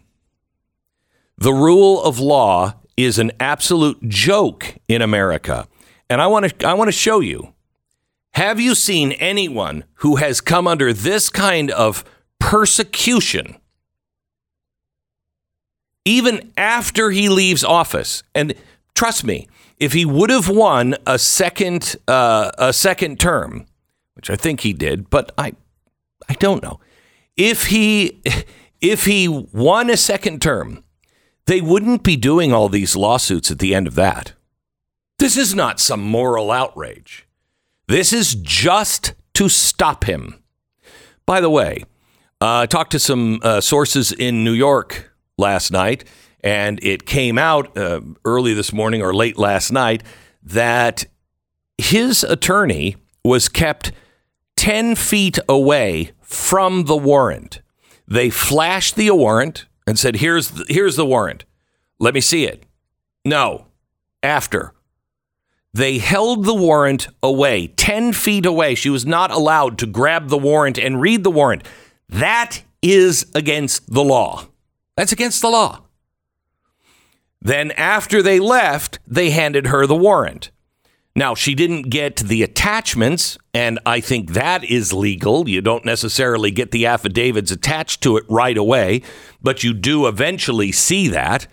The 1.39 1.53
rule 1.53 2.03
of 2.03 2.21
law 2.21 2.75
is 2.97 3.19
an 3.19 3.33
absolute 3.41 4.09
joke 4.09 4.77
in 4.87 5.03
America. 5.03 5.67
And 6.09 6.21
I 6.21 6.27
want 6.27 6.59
to 6.59 6.67
I 6.67 6.75
want 6.75 6.89
to 6.89 6.93
show 6.93 7.21
you. 7.21 7.55
Have 8.35 8.61
you 8.61 8.75
seen 8.75 9.13
anyone 9.13 9.85
who 9.97 10.17
has 10.17 10.41
come 10.41 10.67
under 10.67 10.93
this 10.93 11.29
kind 11.29 11.71
of 11.71 12.05
persecution 12.39 13.57
even 16.05 16.53
after 16.57 17.11
he 17.11 17.29
leaves 17.29 17.65
office? 17.65 18.23
And 18.35 18.55
trust 18.95 19.25
me, 19.25 19.49
if 19.79 19.93
he 19.93 20.05
would 20.05 20.31
have 20.31 20.49
won 20.49 20.97
a 21.07 21.19
second 21.19 21.97
uh, 22.07 22.53
a 22.57 22.73
second 22.73 23.19
term, 23.19 23.67
which 24.15 24.31
I 24.31 24.37
think 24.37 24.61
he 24.61 24.73
did, 24.73 25.11
but 25.11 25.33
I 25.37 25.55
I 26.29 26.35
don't 26.35 26.63
know. 26.63 26.79
If 27.37 27.67
he 27.67 28.21
if 28.83 29.05
he 29.05 29.29
won 29.29 29.89
a 29.89 29.97
second 29.97 30.43
term, 30.43 30.85
they 31.47 31.61
wouldn't 31.61 32.03
be 32.03 32.17
doing 32.17 32.53
all 32.53 32.69
these 32.69 32.97
lawsuits 32.97 33.51
at 33.51 33.61
the 33.61 33.75
end 33.75 33.87
of 33.87 33.95
that. 33.95 34.33
This 35.19 35.37
is 35.37 35.55
not 35.55 35.81
some 35.81 36.03
moral 36.03 36.51
outrage. 36.51 37.27
This 37.87 38.13
is 38.13 38.35
just 38.35 39.15
to 39.35 39.49
stop 39.49 40.05
him. 40.05 40.43
By 41.27 41.41
the 41.41 41.51
way, 41.51 41.85
uh, 42.41 42.61
I 42.63 42.67
talked 42.67 42.91
to 42.93 42.99
some 42.99 43.39
uh, 43.43 43.61
sources 43.61 44.13
in 44.13 44.43
New 44.43 44.53
York 44.53 45.13
last 45.39 45.71
night, 45.71 46.05
and 46.43 46.83
it 46.83 47.07
came 47.07 47.39
out 47.39 47.77
uh, 47.79 48.01
early 48.25 48.53
this 48.53 48.73
morning 48.73 49.01
or 49.01 49.15
late 49.15 49.39
last 49.39 49.71
night 49.71 50.03
that 50.43 51.07
his 51.79 52.25
attorney 52.25 52.97
was 53.25 53.49
kept 53.49 53.93
10 54.57 54.97
feet 54.97 55.39
away 55.49 56.11
from 56.21 56.85
the 56.85 56.97
warrant. 56.97 57.62
They 58.07 58.31
flashed 58.31 58.97
the 58.97 59.11
warrant 59.11 59.67
and 59.87 59.99
said, 59.99 60.17
"Here's 60.17 60.51
the, 60.51 60.65
here's 60.69 60.97
the 60.97 61.07
warrant. 61.07 61.45
Let 61.99 62.15
me 62.15 62.21
see 62.21 62.45
it." 62.45 62.65
No. 63.25 63.67
After 64.23 64.73
they 65.75 65.99
held 65.99 66.45
the 66.45 66.55
warrant 66.55 67.09
away, 67.23 67.69
10 67.69 68.13
feet 68.13 68.45
away. 68.45 68.75
She 68.75 68.91
was 68.91 69.07
not 69.07 69.31
allowed 69.31 69.79
to 69.79 69.87
grab 69.87 70.29
the 70.29 70.39
warrant 70.39 70.79
and 70.79 71.01
read 71.01 71.25
the 71.25 71.31
warrant. 71.31 71.67
That 72.09 72.63
is 72.83 73.25
against 73.35 73.93
the 73.93 74.05
law. 74.05 74.47
That's 74.97 75.13
against 75.13 75.41
the 75.41 75.49
law. 75.49 75.81
Then, 77.41 77.71
after 77.73 78.23
they 78.23 78.39
left, 78.39 78.99
they 79.07 79.31
handed 79.31 79.69
her 79.69 79.87
the 79.87 79.97
warrant. 79.97 80.51
Now, 81.15 81.35
she 81.35 81.55
didn't 81.55 81.91
get 81.91 82.17
the 82.17 82.43
attachments, 82.43 83.37
and 83.53 83.79
I 83.85 84.01
think 84.01 84.33
that 84.33 84.65
is 84.65 84.95
legal. 84.95 85.47
You 85.47 85.61
don't 85.61 85.85
necessarily 85.85 86.51
get 86.51 86.71
the 86.71 86.87
affidavits 86.87 87.51
attached 87.51 88.03
to 88.03 88.17
it 88.17 88.25
right 88.31 88.57
away, 88.57 89.03
but 89.43 89.63
you 89.63 89.75
do 89.75 90.07
eventually 90.07 90.73
see 90.73 91.09
that. 91.09 91.47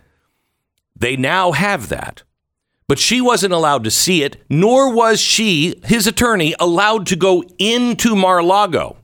They 0.96 1.18
now 1.18 1.52
have 1.52 1.90
that. 1.90 2.24
But 2.88 3.00
she 3.00 3.22
wasn't 3.22 3.54
allowed 3.54 3.84
to 3.84 3.92
see 3.92 4.24
it, 4.24 4.44
nor 4.50 4.94
was 4.94 5.20
she, 5.20 5.80
his 5.84 6.08
attorney, 6.08 6.56
allowed 6.60 7.06
to 7.08 7.16
go 7.16 7.44
into 7.60 8.16
Mar-a-Lago. 8.16 8.98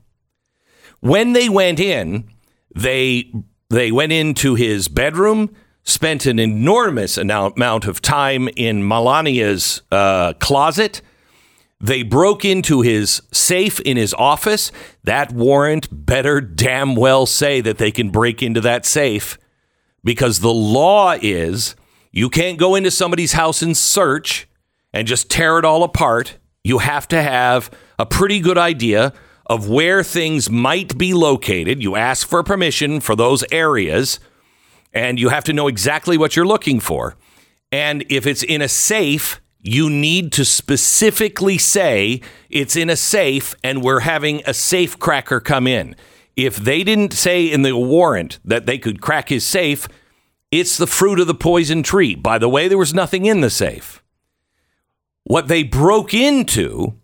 When 1.00 1.34
they 1.34 1.48
went 1.48 1.78
in, 1.78 2.28
they 2.74 3.30
they 3.68 3.92
went 3.92 4.12
into 4.12 4.54
his 4.54 4.88
bedroom, 4.88 5.54
spent 5.86 6.26
an 6.26 6.38
enormous 6.38 7.16
amount 7.16 7.86
of 7.86 8.02
time 8.02 8.48
in 8.56 8.86
Melania's 8.86 9.82
uh, 9.90 10.34
closet. 10.34 11.00
They 11.80 12.02
broke 12.02 12.44
into 12.44 12.80
his 12.80 13.22
safe 13.32 13.80
in 13.80 13.96
his 13.96 14.12
office. 14.14 14.72
That 15.04 15.32
warrant 15.32 15.88
better 15.90 16.40
damn 16.40 16.96
well 16.96 17.24
say 17.24 17.60
that 17.60 17.78
they 17.78 17.92
can 17.92 18.10
break 18.10 18.42
into 18.42 18.60
that 18.62 18.84
safe 18.84 19.38
because 20.02 20.40
the 20.40 20.52
law 20.52 21.16
is 21.22 21.76
you 22.10 22.30
can't 22.30 22.58
go 22.58 22.74
into 22.74 22.90
somebody's 22.90 23.32
house 23.34 23.62
and 23.62 23.76
search 23.76 24.48
and 24.92 25.06
just 25.06 25.30
tear 25.30 25.58
it 25.58 25.64
all 25.64 25.84
apart. 25.84 26.38
You 26.64 26.78
have 26.78 27.06
to 27.08 27.22
have 27.22 27.70
a 27.98 28.06
pretty 28.06 28.40
good 28.40 28.58
idea 28.58 29.12
of 29.44 29.68
where 29.68 30.02
things 30.02 30.50
might 30.50 30.98
be 30.98 31.14
located. 31.14 31.80
You 31.82 31.94
ask 31.94 32.26
for 32.26 32.42
permission 32.42 33.00
for 33.00 33.14
those 33.14 33.44
areas 33.52 34.18
and 34.96 35.20
you 35.20 35.28
have 35.28 35.44
to 35.44 35.52
know 35.52 35.68
exactly 35.68 36.16
what 36.16 36.34
you're 36.34 36.46
looking 36.46 36.80
for. 36.80 37.16
And 37.70 38.02
if 38.08 38.26
it's 38.26 38.42
in 38.42 38.62
a 38.62 38.68
safe, 38.68 39.42
you 39.60 39.90
need 39.90 40.32
to 40.32 40.44
specifically 40.44 41.58
say 41.58 42.22
it's 42.48 42.76
in 42.76 42.88
a 42.88 42.96
safe 42.96 43.54
and 43.62 43.82
we're 43.82 44.00
having 44.00 44.40
a 44.46 44.54
safe 44.54 44.98
cracker 44.98 45.38
come 45.38 45.66
in. 45.66 45.94
If 46.34 46.56
they 46.56 46.82
didn't 46.82 47.12
say 47.12 47.44
in 47.44 47.60
the 47.60 47.76
warrant 47.76 48.38
that 48.42 48.64
they 48.64 48.78
could 48.78 49.02
crack 49.02 49.28
his 49.28 49.44
safe, 49.44 49.86
it's 50.50 50.78
the 50.78 50.86
fruit 50.86 51.20
of 51.20 51.26
the 51.26 51.34
poison 51.34 51.82
tree. 51.82 52.14
By 52.14 52.38
the 52.38 52.48
way, 52.48 52.66
there 52.66 52.78
was 52.78 52.94
nothing 52.94 53.26
in 53.26 53.42
the 53.42 53.50
safe. 53.50 54.02
What 55.24 55.48
they 55.48 55.62
broke 55.62 56.14
into 56.14 56.94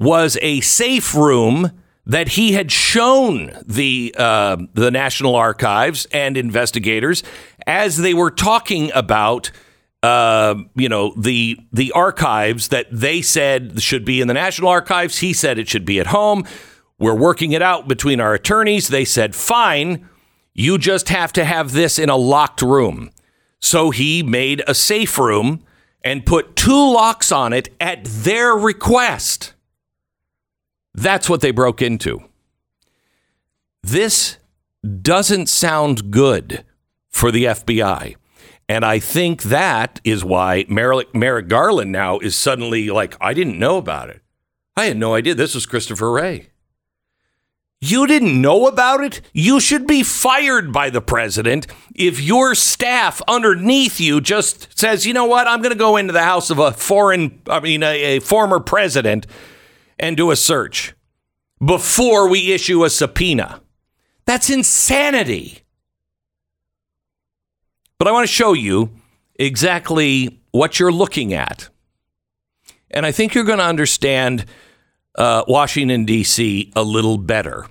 was 0.00 0.38
a 0.42 0.60
safe 0.60 1.14
room 1.14 1.70
that 2.08 2.28
he 2.28 2.52
had 2.52 2.72
shown 2.72 3.52
the 3.64 4.14
uh, 4.18 4.56
the 4.74 4.90
National 4.90 5.36
Archives 5.36 6.06
and 6.10 6.36
investigators 6.36 7.22
as 7.66 7.98
they 7.98 8.14
were 8.14 8.30
talking 8.30 8.90
about 8.94 9.50
uh, 10.02 10.54
you 10.74 10.88
know 10.88 11.12
the 11.16 11.58
the 11.72 11.92
archives 11.92 12.68
that 12.68 12.86
they 12.90 13.20
said 13.22 13.80
should 13.80 14.04
be 14.04 14.20
in 14.20 14.26
the 14.26 14.34
National 14.34 14.70
Archives. 14.70 15.18
He 15.18 15.32
said 15.32 15.58
it 15.58 15.68
should 15.68 15.84
be 15.84 16.00
at 16.00 16.08
home. 16.08 16.44
We're 16.98 17.14
working 17.14 17.52
it 17.52 17.62
out 17.62 17.86
between 17.86 18.20
our 18.20 18.34
attorneys. 18.34 18.88
They 18.88 19.04
said 19.04 19.36
fine. 19.36 20.08
You 20.54 20.78
just 20.78 21.10
have 21.10 21.32
to 21.34 21.44
have 21.44 21.72
this 21.72 21.98
in 21.98 22.08
a 22.08 22.16
locked 22.16 22.62
room. 22.62 23.10
So 23.60 23.90
he 23.90 24.22
made 24.22 24.62
a 24.66 24.74
safe 24.74 25.18
room 25.18 25.62
and 26.02 26.26
put 26.26 26.56
two 26.56 26.92
locks 26.92 27.30
on 27.30 27.52
it 27.52 27.68
at 27.80 28.04
their 28.04 28.54
request. 28.54 29.52
That's 30.98 31.30
what 31.30 31.40
they 31.40 31.52
broke 31.52 31.80
into. 31.80 32.20
This 33.82 34.38
doesn't 35.00 35.48
sound 35.48 36.10
good 36.10 36.64
for 37.08 37.30
the 37.30 37.44
FBI. 37.44 38.16
And 38.68 38.84
I 38.84 38.98
think 38.98 39.44
that 39.44 40.00
is 40.04 40.24
why 40.24 40.64
Merrick, 40.68 41.14
Merrick 41.14 41.48
Garland 41.48 41.92
now 41.92 42.18
is 42.18 42.34
suddenly 42.34 42.90
like, 42.90 43.16
I 43.20 43.32
didn't 43.32 43.58
know 43.58 43.78
about 43.78 44.10
it. 44.10 44.22
I 44.76 44.86
had 44.86 44.96
no 44.96 45.14
idea 45.14 45.34
this 45.34 45.54
was 45.54 45.66
Christopher 45.66 46.10
Wray. 46.10 46.48
You 47.80 48.08
didn't 48.08 48.40
know 48.40 48.66
about 48.66 49.00
it? 49.00 49.20
You 49.32 49.60
should 49.60 49.86
be 49.86 50.02
fired 50.02 50.72
by 50.72 50.90
the 50.90 51.00
president 51.00 51.68
if 51.94 52.20
your 52.20 52.56
staff 52.56 53.22
underneath 53.28 54.00
you 54.00 54.20
just 54.20 54.76
says, 54.76 55.06
you 55.06 55.12
know 55.12 55.26
what, 55.26 55.46
I'm 55.46 55.62
going 55.62 55.72
to 55.72 55.78
go 55.78 55.96
into 55.96 56.12
the 56.12 56.24
house 56.24 56.50
of 56.50 56.58
a 56.58 56.72
foreign, 56.72 57.40
I 57.46 57.60
mean, 57.60 57.84
a, 57.84 58.16
a 58.16 58.20
former 58.20 58.58
president 58.58 59.28
and 59.98 60.16
do 60.16 60.30
a 60.30 60.36
search 60.36 60.94
before 61.64 62.28
we 62.28 62.52
issue 62.52 62.84
a 62.84 62.90
subpoena. 62.90 63.60
That's 64.26 64.50
insanity. 64.50 65.60
But 67.98 68.08
I 68.08 68.12
want 68.12 68.28
to 68.28 68.32
show 68.32 68.52
you 68.52 68.90
exactly 69.36 70.40
what 70.52 70.78
you're 70.78 70.92
looking 70.92 71.32
at. 71.32 71.68
And 72.90 73.04
I 73.04 73.12
think 73.12 73.34
you're 73.34 73.44
going 73.44 73.58
to 73.58 73.64
understand 73.64 74.44
uh, 75.16 75.44
Washington, 75.48 76.04
D.C. 76.04 76.72
a 76.76 76.82
little 76.82 77.18
better. 77.18 77.66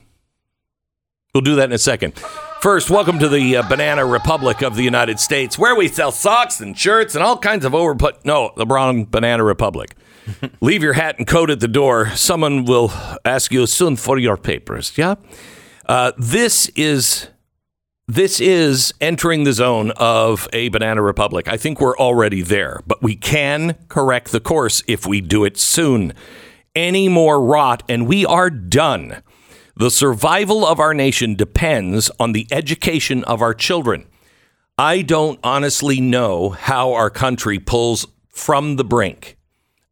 We'll 1.33 1.41
do 1.41 1.55
that 1.55 1.65
in 1.65 1.71
a 1.71 1.77
second. 1.77 2.17
First, 2.61 2.89
welcome 2.89 3.19
to 3.19 3.29
the 3.29 3.57
uh, 3.57 3.69
Banana 3.69 4.05
Republic 4.05 4.63
of 4.63 4.75
the 4.75 4.83
United 4.83 5.19
States, 5.19 5.57
where 5.57 5.75
we 5.75 5.87
sell 5.87 6.11
socks 6.11 6.59
and 6.59 6.77
shirts 6.77 7.15
and 7.15 7.23
all 7.23 7.37
kinds 7.37 7.63
of 7.63 7.75
overput. 7.75 8.25
No, 8.25 8.51
the 8.57 8.65
wrong 8.65 9.05
Banana 9.05 9.43
Republic. 9.43 9.95
Leave 10.61 10.83
your 10.83 10.93
hat 10.93 11.17
and 11.17 11.27
coat 11.27 11.49
at 11.49 11.59
the 11.59 11.67
door. 11.67 12.09
Someone 12.09 12.65
will 12.65 12.91
ask 13.25 13.51
you 13.51 13.65
soon 13.67 13.95
for 13.95 14.17
your 14.17 14.37
papers. 14.37 14.97
Yeah. 14.97 15.15
Uh, 15.85 16.11
this 16.17 16.69
is 16.75 17.29
this 18.09 18.39
is 18.39 18.93
entering 19.01 19.43
the 19.43 19.51
zone 19.51 19.91
of 19.97 20.47
a 20.53 20.69
banana 20.69 21.01
republic. 21.01 21.49
I 21.49 21.57
think 21.57 21.81
we're 21.81 21.97
already 21.97 22.41
there, 22.41 22.81
but 22.87 23.03
we 23.03 23.15
can 23.15 23.75
correct 23.89 24.31
the 24.31 24.39
course 24.39 24.81
if 24.87 25.05
we 25.05 25.19
do 25.19 25.43
it 25.43 25.57
soon. 25.57 26.13
Any 26.73 27.09
more 27.09 27.43
rot, 27.43 27.83
and 27.89 28.07
we 28.07 28.25
are 28.25 28.49
done. 28.49 29.21
The 29.75 29.91
survival 29.91 30.65
of 30.65 30.79
our 30.79 30.93
nation 30.93 31.35
depends 31.35 32.09
on 32.19 32.31
the 32.31 32.47
education 32.51 33.23
of 33.25 33.41
our 33.41 33.53
children. 33.53 34.07
I 34.77 35.01
don't 35.01 35.39
honestly 35.43 35.99
know 35.99 36.49
how 36.49 36.93
our 36.93 37.09
country 37.09 37.59
pulls 37.59 38.05
from 38.29 38.75
the 38.75 38.83
brink. 38.83 39.36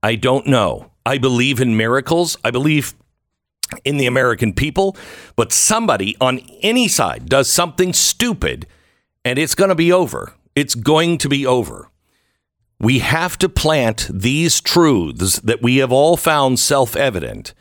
I 0.06 0.14
don't 0.14 0.46
know. 0.46 0.92
I 1.04 1.18
believe 1.18 1.60
in 1.60 1.76
miracles. 1.76 2.38
I 2.44 2.52
believe 2.52 2.94
in 3.84 3.98
the 3.98 4.06
American 4.06 4.54
people, 4.54 4.96
but 5.36 5.52
somebody 5.52 6.16
on 6.22 6.42
any 6.62 6.88
side 6.88 7.28
does 7.28 7.50
something 7.50 7.92
stupid 7.92 8.68
and 9.24 9.40
it's 9.40 9.56
going 9.56 9.70
to 9.70 9.76
be 9.76 9.92
over. 9.92 10.36
It's 10.56 10.76
going 10.76 11.18
to 11.18 11.28
be 11.28 11.44
over. 11.44 11.90
We 12.80 13.00
have 13.00 13.40
to 13.40 13.50
plant 13.50 14.08
these 14.14 14.62
truths 14.62 15.40
that 15.40 15.64
we 15.64 15.78
have 15.78 15.92
all 15.92 16.18
found 16.18 16.60
self 16.60 16.96
evident 16.96 17.56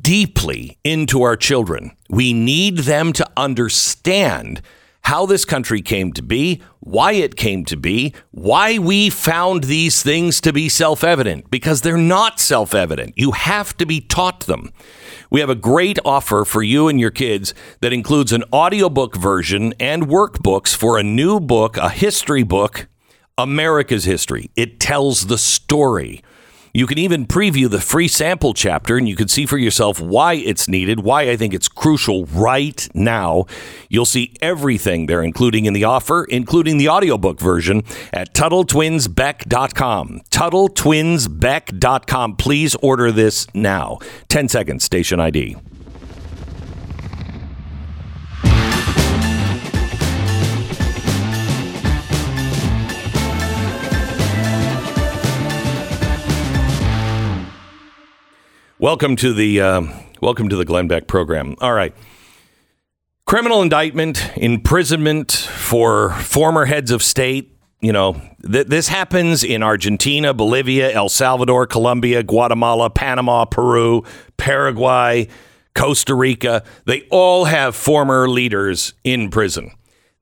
deeply 0.00 0.76
into 0.82 1.22
our 1.22 1.36
children. 1.36 1.92
We 2.10 2.32
need 2.32 2.78
them 2.78 3.12
to 3.12 3.24
understand 3.36 4.60
how 5.08 5.24
this 5.24 5.46
country 5.46 5.80
came 5.80 6.12
to 6.12 6.20
be, 6.20 6.60
why 6.80 7.12
it 7.12 7.34
came 7.34 7.64
to 7.64 7.78
be, 7.78 8.14
why 8.30 8.76
we 8.76 9.08
found 9.08 9.64
these 9.64 10.02
things 10.02 10.38
to 10.38 10.52
be 10.52 10.68
self 10.68 11.02
evident, 11.02 11.50
because 11.50 11.80
they're 11.80 11.96
not 11.96 12.38
self 12.38 12.74
evident. 12.74 13.14
You 13.16 13.30
have 13.32 13.74
to 13.78 13.86
be 13.86 14.02
taught 14.02 14.40
them. 14.40 14.70
We 15.30 15.40
have 15.40 15.48
a 15.48 15.54
great 15.54 15.98
offer 16.04 16.44
for 16.44 16.62
you 16.62 16.88
and 16.88 17.00
your 17.00 17.10
kids 17.10 17.54
that 17.80 17.94
includes 17.94 18.34
an 18.34 18.44
audiobook 18.52 19.16
version 19.16 19.72
and 19.80 20.08
workbooks 20.08 20.76
for 20.76 20.98
a 20.98 21.02
new 21.02 21.40
book, 21.40 21.78
a 21.78 21.88
history 21.88 22.42
book, 22.42 22.86
America's 23.38 24.04
History. 24.04 24.50
It 24.56 24.78
tells 24.78 25.28
the 25.28 25.38
story. 25.38 26.22
You 26.78 26.86
can 26.86 26.98
even 26.98 27.26
preview 27.26 27.68
the 27.68 27.80
free 27.80 28.06
sample 28.06 28.54
chapter 28.54 28.96
and 28.96 29.08
you 29.08 29.16
can 29.16 29.26
see 29.26 29.46
for 29.46 29.58
yourself 29.58 30.00
why 30.00 30.34
it's 30.34 30.68
needed, 30.68 31.00
why 31.00 31.22
I 31.22 31.36
think 31.36 31.52
it's 31.52 31.66
crucial 31.66 32.26
right 32.26 32.88
now. 32.94 33.46
You'll 33.88 34.04
see 34.04 34.36
everything 34.40 35.06
they're 35.06 35.24
including 35.24 35.64
in 35.64 35.72
the 35.72 35.82
offer, 35.82 36.24
including 36.26 36.78
the 36.78 36.88
audiobook 36.88 37.40
version 37.40 37.82
at 38.12 38.32
TuttleTwinsBeck.com. 38.32 40.20
TuttleTwinsBeck.com. 40.30 42.36
Please 42.36 42.76
order 42.76 43.10
this 43.10 43.52
now. 43.54 43.98
10 44.28 44.48
seconds, 44.48 44.84
station 44.84 45.18
ID. 45.18 45.56
Welcome 58.80 59.16
to 59.16 59.32
the 59.32 59.60
uh, 59.60 59.82
welcome 60.22 60.48
to 60.50 60.54
the 60.54 60.64
Glenn 60.64 60.86
Beck 60.86 61.08
program. 61.08 61.56
All 61.60 61.72
right, 61.72 61.92
criminal 63.26 63.60
indictment, 63.60 64.30
imprisonment 64.36 65.32
for 65.32 66.10
former 66.12 66.64
heads 66.64 66.92
of 66.92 67.02
state. 67.02 67.58
You 67.80 67.92
know, 67.92 68.22
th- 68.48 68.68
this 68.68 68.86
happens 68.86 69.42
in 69.42 69.64
Argentina, 69.64 70.32
Bolivia, 70.32 70.92
El 70.92 71.08
Salvador, 71.08 71.66
Colombia, 71.66 72.22
Guatemala, 72.22 72.88
Panama, 72.88 73.46
Peru, 73.46 74.04
Paraguay, 74.36 75.26
Costa 75.74 76.14
Rica. 76.14 76.62
They 76.84 77.02
all 77.10 77.46
have 77.46 77.74
former 77.74 78.28
leaders 78.28 78.94
in 79.02 79.28
prison. 79.30 79.72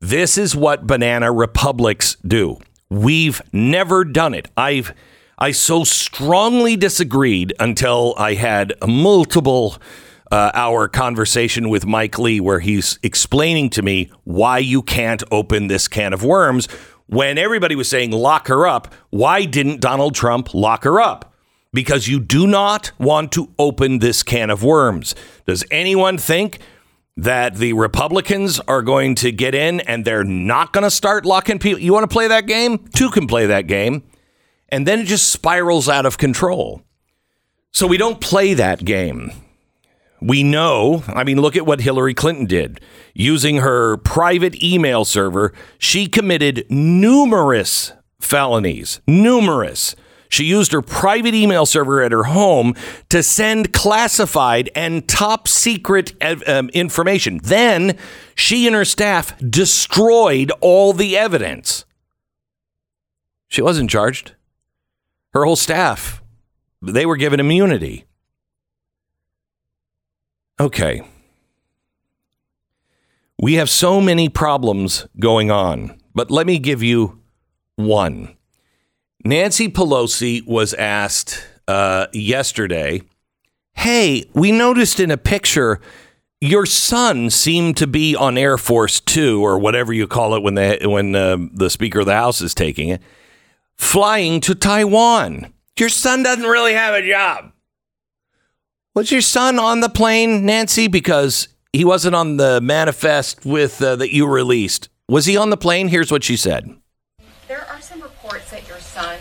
This 0.00 0.38
is 0.38 0.56
what 0.56 0.86
banana 0.86 1.30
republics 1.30 2.16
do. 2.26 2.56
We've 2.88 3.42
never 3.52 4.02
done 4.02 4.32
it. 4.32 4.48
I've 4.56 4.94
I 5.38 5.50
so 5.50 5.84
strongly 5.84 6.76
disagreed 6.76 7.52
until 7.60 8.14
I 8.16 8.34
had 8.34 8.72
a 8.80 8.86
multiple 8.86 9.76
uh, 10.32 10.50
hour 10.54 10.88
conversation 10.88 11.68
with 11.68 11.84
Mike 11.84 12.18
Lee 12.18 12.40
where 12.40 12.60
he's 12.60 12.98
explaining 13.02 13.68
to 13.70 13.82
me 13.82 14.10
why 14.24 14.58
you 14.58 14.80
can't 14.80 15.22
open 15.30 15.66
this 15.66 15.88
can 15.88 16.14
of 16.14 16.24
worms. 16.24 16.68
When 17.04 17.36
everybody 17.36 17.76
was 17.76 17.86
saying 17.86 18.12
lock 18.12 18.48
her 18.48 18.66
up, 18.66 18.94
why 19.10 19.44
didn't 19.44 19.82
Donald 19.82 20.14
Trump 20.14 20.54
lock 20.54 20.84
her 20.84 21.02
up? 21.02 21.34
Because 21.70 22.08
you 22.08 22.18
do 22.18 22.46
not 22.46 22.92
want 22.98 23.30
to 23.32 23.52
open 23.58 23.98
this 23.98 24.22
can 24.22 24.48
of 24.48 24.62
worms. 24.62 25.14
Does 25.46 25.66
anyone 25.70 26.16
think 26.16 26.60
that 27.18 27.56
the 27.56 27.74
Republicans 27.74 28.58
are 28.60 28.80
going 28.80 29.14
to 29.16 29.32
get 29.32 29.54
in 29.54 29.80
and 29.80 30.06
they're 30.06 30.24
not 30.24 30.72
going 30.72 30.84
to 30.84 30.90
start 30.90 31.26
locking 31.26 31.58
people? 31.58 31.78
You 31.78 31.92
want 31.92 32.04
to 32.04 32.12
play 32.14 32.26
that 32.28 32.46
game? 32.46 32.78
Two 32.94 33.10
can 33.10 33.26
play 33.26 33.44
that 33.44 33.66
game 33.66 34.02
and 34.68 34.86
then 34.86 35.00
it 35.00 35.06
just 35.06 35.28
spirals 35.28 35.88
out 35.88 36.06
of 36.06 36.18
control. 36.18 36.82
So 37.72 37.86
we 37.86 37.96
don't 37.96 38.20
play 38.20 38.54
that 38.54 38.84
game. 38.84 39.32
We 40.20 40.42
know, 40.42 41.04
I 41.08 41.24
mean, 41.24 41.40
look 41.40 41.56
at 41.56 41.66
what 41.66 41.80
Hillary 41.80 42.14
Clinton 42.14 42.46
did. 42.46 42.80
Using 43.12 43.56
her 43.58 43.98
private 43.98 44.62
email 44.62 45.04
server, 45.04 45.52
she 45.78 46.06
committed 46.06 46.66
numerous 46.70 47.92
felonies, 48.18 49.00
numerous. 49.06 49.94
She 50.28 50.44
used 50.44 50.72
her 50.72 50.82
private 50.82 51.34
email 51.34 51.66
server 51.66 52.02
at 52.02 52.12
her 52.12 52.24
home 52.24 52.74
to 53.10 53.22
send 53.22 53.72
classified 53.72 54.70
and 54.74 55.06
top 55.08 55.46
secret 55.46 56.14
um, 56.48 56.70
information. 56.70 57.40
Then 57.42 57.96
she 58.34 58.66
and 58.66 58.74
her 58.74 58.84
staff 58.84 59.38
destroyed 59.38 60.50
all 60.60 60.92
the 60.92 61.16
evidence. 61.16 61.84
She 63.48 63.62
wasn't 63.62 63.90
charged. 63.90 64.35
Her 65.36 65.44
whole 65.44 65.54
staff, 65.54 66.22
they 66.80 67.04
were 67.04 67.18
given 67.18 67.40
immunity. 67.40 68.06
Okay. 70.58 71.02
We 73.38 73.56
have 73.56 73.68
so 73.68 74.00
many 74.00 74.30
problems 74.30 75.06
going 75.20 75.50
on, 75.50 76.00
but 76.14 76.30
let 76.30 76.46
me 76.46 76.58
give 76.58 76.82
you 76.82 77.20
one. 77.74 78.34
Nancy 79.26 79.68
Pelosi 79.68 80.40
was 80.46 80.72
asked 80.72 81.46
uh, 81.68 82.06
yesterday, 82.14 83.02
Hey, 83.74 84.24
we 84.32 84.52
noticed 84.52 85.00
in 85.00 85.10
a 85.10 85.18
picture 85.18 85.82
your 86.40 86.64
son 86.64 87.28
seemed 87.28 87.76
to 87.76 87.86
be 87.86 88.16
on 88.16 88.38
Air 88.38 88.56
Force 88.56 89.00
Two 89.00 89.44
or 89.44 89.58
whatever 89.58 89.92
you 89.92 90.06
call 90.06 90.34
it 90.34 90.42
when 90.42 90.54
the 90.54 90.78
when 90.84 91.14
uh, 91.14 91.36
the 91.52 91.68
Speaker 91.68 92.00
of 92.00 92.06
the 92.06 92.14
House 92.14 92.40
is 92.40 92.54
taking 92.54 92.88
it, 92.88 93.02
flying 93.78 94.40
to 94.40 94.54
Taiwan. 94.54 95.52
Your 95.78 95.88
son 95.88 96.22
doesn't 96.22 96.44
really 96.44 96.74
have 96.74 96.94
a 96.94 97.06
job. 97.06 97.52
Was 98.94 99.12
your 99.12 99.20
son 99.20 99.58
on 99.58 99.80
the 99.80 99.90
plane, 99.90 100.46
Nancy? 100.46 100.88
Because 100.88 101.48
he 101.72 101.84
wasn't 101.84 102.14
on 102.14 102.38
the 102.38 102.60
manifest 102.62 103.44
with 103.44 103.82
uh, 103.82 103.96
that 103.96 104.12
you 104.12 104.26
released. 104.26 104.88
Was 105.08 105.26
he 105.26 105.36
on 105.36 105.50
the 105.50 105.56
plane? 105.56 105.88
Here's 105.88 106.10
what 106.10 106.24
she 106.24 106.36
said. 106.36 106.74
There 107.46 107.66
are 107.68 107.80
some 107.80 108.00
reports 108.00 108.50
that 108.50 108.66
your 108.66 108.78
son 108.78 109.18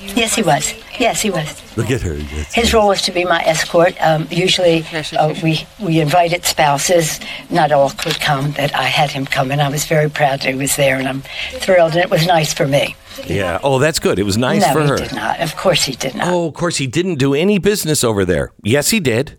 Yes, 0.00 0.34
he 0.34 0.42
was. 0.42 0.74
Yes, 0.98 1.20
he 1.20 1.30
was. 1.30 1.76
Look 1.76 1.90
at 1.90 2.00
her. 2.02 2.14
His 2.14 2.72
role 2.72 2.88
was 2.88 3.02
to 3.02 3.12
be 3.12 3.24
my 3.24 3.42
escort. 3.44 3.94
Um, 4.00 4.26
usually, 4.30 4.84
uh, 4.92 5.34
we 5.42 5.66
we 5.80 6.00
invited 6.00 6.44
spouses. 6.44 7.20
Not 7.50 7.72
all 7.72 7.90
could 7.90 8.20
come. 8.20 8.52
That 8.52 8.74
I 8.74 8.84
had 8.84 9.10
him 9.10 9.26
come, 9.26 9.50
and 9.50 9.60
I 9.60 9.68
was 9.68 9.86
very 9.86 10.08
proud 10.08 10.40
that 10.40 10.48
he 10.48 10.54
was 10.54 10.76
there, 10.76 10.96
and 10.98 11.08
I'm 11.08 11.22
thrilled, 11.60 11.92
and 11.92 12.00
it 12.00 12.10
was 12.10 12.26
nice 12.26 12.52
for 12.54 12.66
me. 12.66 12.94
Yeah. 13.26 13.58
Oh, 13.62 13.78
that's 13.78 13.98
good. 13.98 14.18
It 14.18 14.24
was 14.24 14.36
nice 14.38 14.62
no, 14.66 14.72
for 14.72 14.82
he 14.82 14.88
her. 14.88 14.96
did 14.98 15.14
not. 15.14 15.40
Of 15.40 15.56
course, 15.56 15.84
he 15.84 15.92
did 15.96 16.14
not. 16.14 16.28
Oh, 16.28 16.46
of 16.48 16.54
course, 16.54 16.76
he 16.76 16.86
didn't 16.86 17.16
do 17.16 17.34
any 17.34 17.58
business 17.58 18.04
over 18.04 18.24
there. 18.24 18.52
Yes, 18.62 18.90
he 18.90 19.00
did. 19.00 19.38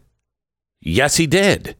Yes, 0.82 1.16
he 1.18 1.28
did. 1.28 1.76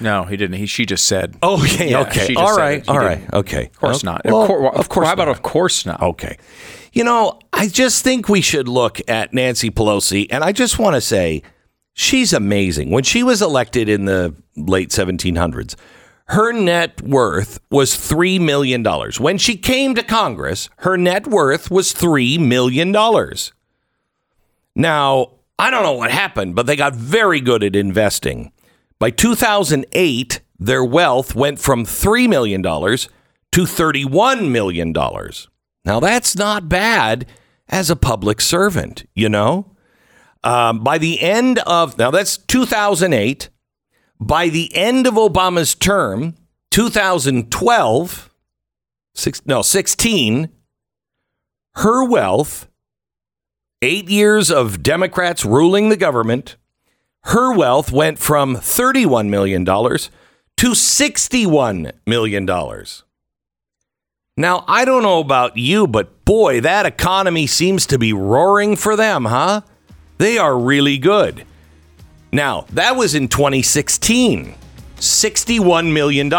No, 0.00 0.24
he 0.24 0.36
didn't. 0.36 0.56
He 0.58 0.66
she 0.66 0.86
just 0.86 1.06
said. 1.06 1.36
Oh, 1.42 1.60
okay, 1.64 1.90
Yeah, 1.90 2.00
okay. 2.02 2.26
she 2.26 2.34
just 2.34 2.38
All 2.38 2.54
said 2.54 2.60
right, 2.60 2.78
it. 2.78 2.84
He 2.86 2.90
all 2.90 2.98
right, 2.98 3.18
didn't. 3.20 3.34
okay. 3.34 3.64
Of 3.66 3.78
course 3.80 4.04
Well, 4.04 4.12
not. 4.14 4.24
well, 4.24 4.42
of, 4.42 4.48
cour- 4.48 4.74
of 4.76 4.88
course 4.88 5.06
How 5.08 5.12
about 5.14 5.26
not. 5.26 5.36
of 5.36 5.42
course 5.42 5.86
not? 5.86 6.00
Okay. 6.02 6.36
You 6.98 7.04
know, 7.04 7.38
I 7.52 7.68
just 7.68 8.02
think 8.02 8.28
we 8.28 8.40
should 8.40 8.66
look 8.66 9.00
at 9.06 9.32
Nancy 9.32 9.70
Pelosi, 9.70 10.26
and 10.30 10.42
I 10.42 10.50
just 10.50 10.80
want 10.80 10.96
to 10.96 11.00
say 11.00 11.44
she's 11.92 12.32
amazing. 12.32 12.90
When 12.90 13.04
she 13.04 13.22
was 13.22 13.40
elected 13.40 13.88
in 13.88 14.06
the 14.06 14.34
late 14.56 14.88
1700s, 14.88 15.76
her 16.24 16.50
net 16.50 17.00
worth 17.00 17.60
was 17.70 17.92
$3 17.92 18.40
million. 18.40 18.84
When 19.16 19.38
she 19.38 19.56
came 19.56 19.94
to 19.94 20.02
Congress, 20.02 20.70
her 20.78 20.96
net 20.96 21.28
worth 21.28 21.70
was 21.70 21.94
$3 21.94 22.40
million. 22.40 22.90
Now, 24.74 25.34
I 25.56 25.70
don't 25.70 25.84
know 25.84 25.92
what 25.92 26.10
happened, 26.10 26.56
but 26.56 26.66
they 26.66 26.74
got 26.74 26.96
very 26.96 27.40
good 27.40 27.62
at 27.62 27.76
investing. 27.76 28.50
By 28.98 29.10
2008, 29.10 30.40
their 30.58 30.84
wealth 30.84 31.36
went 31.36 31.60
from 31.60 31.84
$3 31.84 32.28
million 32.28 32.60
to 32.64 33.60
$31 33.60 34.50
million. 34.50 34.92
Now, 35.88 36.00
that's 36.00 36.36
not 36.36 36.68
bad 36.68 37.24
as 37.66 37.88
a 37.88 37.96
public 37.96 38.42
servant, 38.42 39.08
you 39.14 39.30
know? 39.30 39.74
Um, 40.44 40.84
by 40.84 40.98
the 40.98 41.18
end 41.22 41.60
of, 41.60 41.96
now 41.96 42.10
that's 42.10 42.36
2008. 42.36 43.48
By 44.20 44.50
the 44.50 44.70
end 44.76 45.06
of 45.06 45.14
Obama's 45.14 45.74
term, 45.74 46.34
2012, 46.72 48.34
six, 49.14 49.46
no, 49.46 49.62
16, 49.62 50.50
her 51.76 52.04
wealth, 52.04 52.68
eight 53.80 54.10
years 54.10 54.50
of 54.50 54.82
Democrats 54.82 55.42
ruling 55.42 55.88
the 55.88 55.96
government, 55.96 56.56
her 57.24 57.50
wealth 57.54 57.90
went 57.90 58.18
from 58.18 58.56
$31 58.56 59.30
million 59.30 59.64
to 59.64 60.72
$61 60.72 61.92
million. 62.06 62.46
Now, 64.38 64.64
I 64.68 64.84
don't 64.84 65.02
know 65.02 65.18
about 65.18 65.56
you, 65.56 65.88
but 65.88 66.24
boy, 66.24 66.60
that 66.60 66.86
economy 66.86 67.48
seems 67.48 67.86
to 67.86 67.98
be 67.98 68.12
roaring 68.12 68.76
for 68.76 68.94
them, 68.94 69.24
huh? 69.24 69.62
They 70.18 70.38
are 70.38 70.56
really 70.56 70.96
good. 70.96 71.44
Now, 72.30 72.66
that 72.70 72.94
was 72.94 73.16
in 73.16 73.26
2016. 73.26 74.54
$61 74.98 75.92
million. 75.92 76.30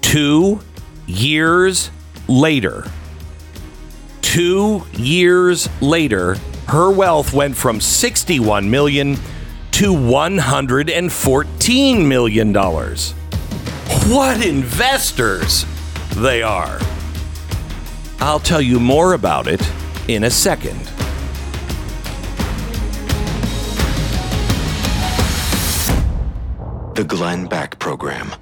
Two 0.00 0.60
years 1.06 1.90
later, 2.26 2.90
two 4.20 4.82
years 4.94 5.68
later, 5.80 6.34
her 6.66 6.90
wealth 6.90 7.32
went 7.32 7.56
from 7.56 7.80
61 7.80 8.68
million 8.68 9.16
to 9.70 9.92
114 9.92 12.08
million 12.08 12.52
dollars. 12.52 13.12
What 14.08 14.44
investors 14.44 15.64
they 16.18 16.42
are. 16.42 16.78
I'll 18.20 18.40
tell 18.40 18.60
you 18.60 18.80
more 18.80 19.14
about 19.14 19.46
it 19.46 19.62
in 20.08 20.24
a 20.24 20.30
second. 20.30 20.78
The 26.94 27.04
Glenn 27.04 27.46
Beck 27.46 27.78
Program. 27.78 28.32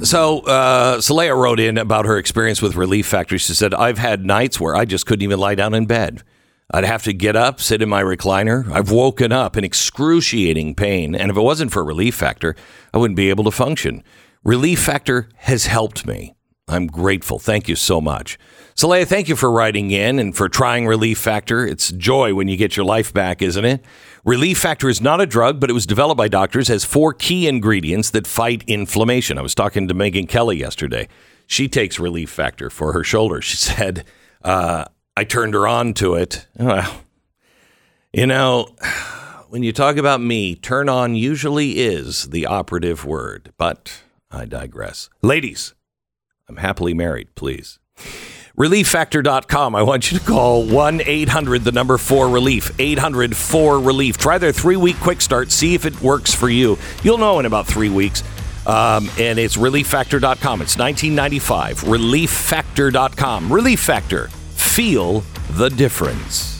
So, 0.00 0.40
uh, 0.40 0.98
Saleha 0.98 1.34
wrote 1.34 1.58
in 1.58 1.78
about 1.78 2.04
her 2.04 2.18
experience 2.18 2.60
with 2.60 2.76
Relief 2.76 3.06
Factor. 3.06 3.38
She 3.38 3.54
said, 3.54 3.72
I've 3.72 3.96
had 3.96 4.26
nights 4.26 4.60
where 4.60 4.76
I 4.76 4.84
just 4.84 5.06
couldn't 5.06 5.22
even 5.22 5.38
lie 5.38 5.54
down 5.54 5.72
in 5.72 5.86
bed. 5.86 6.22
I'd 6.70 6.84
have 6.84 7.02
to 7.04 7.14
get 7.14 7.36
up, 7.36 7.60
sit 7.60 7.80
in 7.80 7.88
my 7.88 8.02
recliner. 8.02 8.70
I've 8.70 8.90
woken 8.90 9.32
up 9.32 9.56
in 9.56 9.64
excruciating 9.64 10.74
pain. 10.74 11.14
And 11.14 11.30
if 11.30 11.36
it 11.38 11.40
wasn't 11.40 11.72
for 11.72 11.82
Relief 11.82 12.14
Factor, 12.14 12.54
I 12.92 12.98
wouldn't 12.98 13.16
be 13.16 13.30
able 13.30 13.44
to 13.44 13.50
function. 13.50 14.04
Relief 14.42 14.80
Factor 14.80 15.30
has 15.36 15.64
helped 15.66 16.06
me. 16.06 16.33
I'm 16.66 16.86
grateful. 16.86 17.38
Thank 17.38 17.68
you 17.68 17.76
so 17.76 18.00
much. 18.00 18.38
Saleha, 18.74 19.06
thank 19.06 19.28
you 19.28 19.36
for 19.36 19.50
writing 19.50 19.90
in 19.90 20.18
and 20.18 20.34
for 20.34 20.48
trying 20.48 20.86
Relief 20.86 21.18
Factor. 21.18 21.66
It's 21.66 21.92
joy 21.92 22.34
when 22.34 22.48
you 22.48 22.56
get 22.56 22.76
your 22.76 22.86
life 22.86 23.12
back, 23.12 23.42
isn't 23.42 23.64
it? 23.64 23.84
Relief 24.24 24.58
Factor 24.58 24.88
is 24.88 25.00
not 25.00 25.20
a 25.20 25.26
drug, 25.26 25.60
but 25.60 25.70
it 25.70 25.74
was 25.74 25.86
developed 25.86 26.16
by 26.18 26.28
doctors 26.28 26.70
as 26.70 26.84
four 26.84 27.12
key 27.12 27.46
ingredients 27.46 28.10
that 28.10 28.26
fight 28.26 28.64
inflammation. 28.66 29.38
I 29.38 29.42
was 29.42 29.54
talking 29.54 29.86
to 29.88 29.94
Megyn 29.94 30.28
Kelly 30.28 30.58
yesterday. 30.58 31.08
She 31.46 31.68
takes 31.68 32.00
Relief 32.00 32.30
Factor 32.30 32.70
for 32.70 32.92
her 32.94 33.04
shoulder. 33.04 33.40
She 33.42 33.56
said, 33.58 34.04
uh, 34.42 34.86
I 35.16 35.24
turned 35.24 35.54
her 35.54 35.68
on 35.68 35.94
to 35.94 36.14
it. 36.14 36.46
Well, 36.58 37.02
you 38.12 38.26
know, 38.26 38.74
when 39.48 39.62
you 39.62 39.72
talk 39.72 39.96
about 39.96 40.20
me, 40.20 40.56
turn 40.56 40.88
on 40.88 41.14
usually 41.14 41.78
is 41.78 42.30
the 42.30 42.46
operative 42.46 43.04
word, 43.04 43.52
but 43.58 44.02
I 44.30 44.46
digress. 44.46 45.10
Ladies, 45.22 45.74
I'm 46.48 46.56
happily 46.56 46.94
married, 46.94 47.34
please. 47.34 47.78
ReliefFactor.com. 48.58 49.74
I 49.74 49.82
want 49.82 50.12
you 50.12 50.18
to 50.18 50.24
call 50.24 50.64
1 50.64 51.00
800, 51.04 51.64
the 51.64 51.72
number 51.72 51.98
4 51.98 52.28
relief, 52.28 52.70
800 52.78 53.36
4 53.36 53.80
relief. 53.80 54.16
Try 54.16 54.38
their 54.38 54.52
three 54.52 54.76
week 54.76 54.96
quick 55.00 55.20
start, 55.20 55.50
see 55.50 55.74
if 55.74 55.84
it 55.84 56.00
works 56.00 56.32
for 56.34 56.48
you. 56.48 56.78
You'll 57.02 57.18
know 57.18 57.40
in 57.40 57.46
about 57.46 57.66
three 57.66 57.88
weeks. 57.88 58.22
Um, 58.66 59.10
and 59.18 59.38
it's 59.38 59.56
ReliefFactor.com. 59.56 60.62
It's 60.62 60.78
1995. 60.78 61.80
ReliefFactor.com. 61.82 63.52
Relief 63.52 63.80
Factor. 63.80 64.28
Feel 64.28 65.20
the 65.50 65.68
difference. 65.68 66.52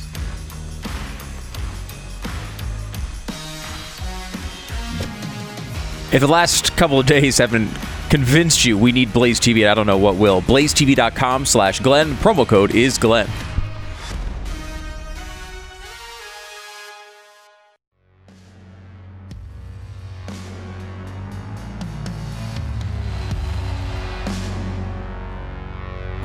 If 6.13 6.21
the 6.21 6.29
last 6.29 6.77
couple 6.77 7.01
of 7.01 7.07
days 7.07 7.39
haven't 7.39 7.71
convinced 8.15 8.65
you 8.65 8.79
we 8.79 8.93
need 8.93 9.13
Blaze 9.13 9.41
TV, 9.41 9.69
I 9.69 9.75
don't 9.75 9.89
know 9.89 9.99
what 9.99 10.15
will. 10.15 10.41
BlazeTV.com 10.43 11.45
slash 11.45 11.81
Glenn. 11.81 12.13
Promo 12.13 12.47
code 12.47 12.73
is 12.73 12.97
Glenn. 12.97 13.29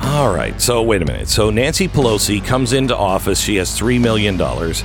All 0.00 0.32
right. 0.32 0.60
So 0.60 0.80
wait 0.82 1.02
a 1.02 1.04
minute. 1.04 1.26
So 1.26 1.50
Nancy 1.50 1.88
Pelosi 1.88 2.44
comes 2.44 2.72
into 2.72 2.96
office. 2.96 3.40
She 3.40 3.56
has 3.56 3.76
three 3.76 3.98
million 3.98 4.36
dollars. 4.36 4.84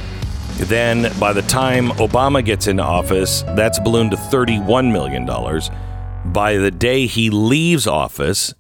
Then 0.58 1.14
by 1.20 1.34
the 1.34 1.44
time 1.44 1.90
Obama 1.90 2.44
gets 2.44 2.66
into 2.66 2.82
office, 2.82 3.44
that's 3.50 3.78
ballooned 3.78 4.10
to 4.10 4.18
thirty-one 4.18 4.92
million 4.92 5.24
dollars. 5.28 5.70
By 6.32 6.58
the 6.58 6.72
day 6.72 7.06
he 7.06 7.30
leaves 7.30 7.88
office, 7.88 8.54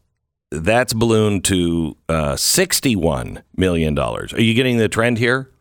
that's 0.49 0.93
ballooned 0.93 1.43
to 1.45 1.97
uh, 2.07 2.35
sixty-one 2.37 3.43
million 3.57 3.93
dollars. 3.95 4.33
Are 4.33 4.41
you 4.41 4.53
getting 4.53 4.77
the 4.77 4.87
trend 4.87 5.17
here? 5.17 5.51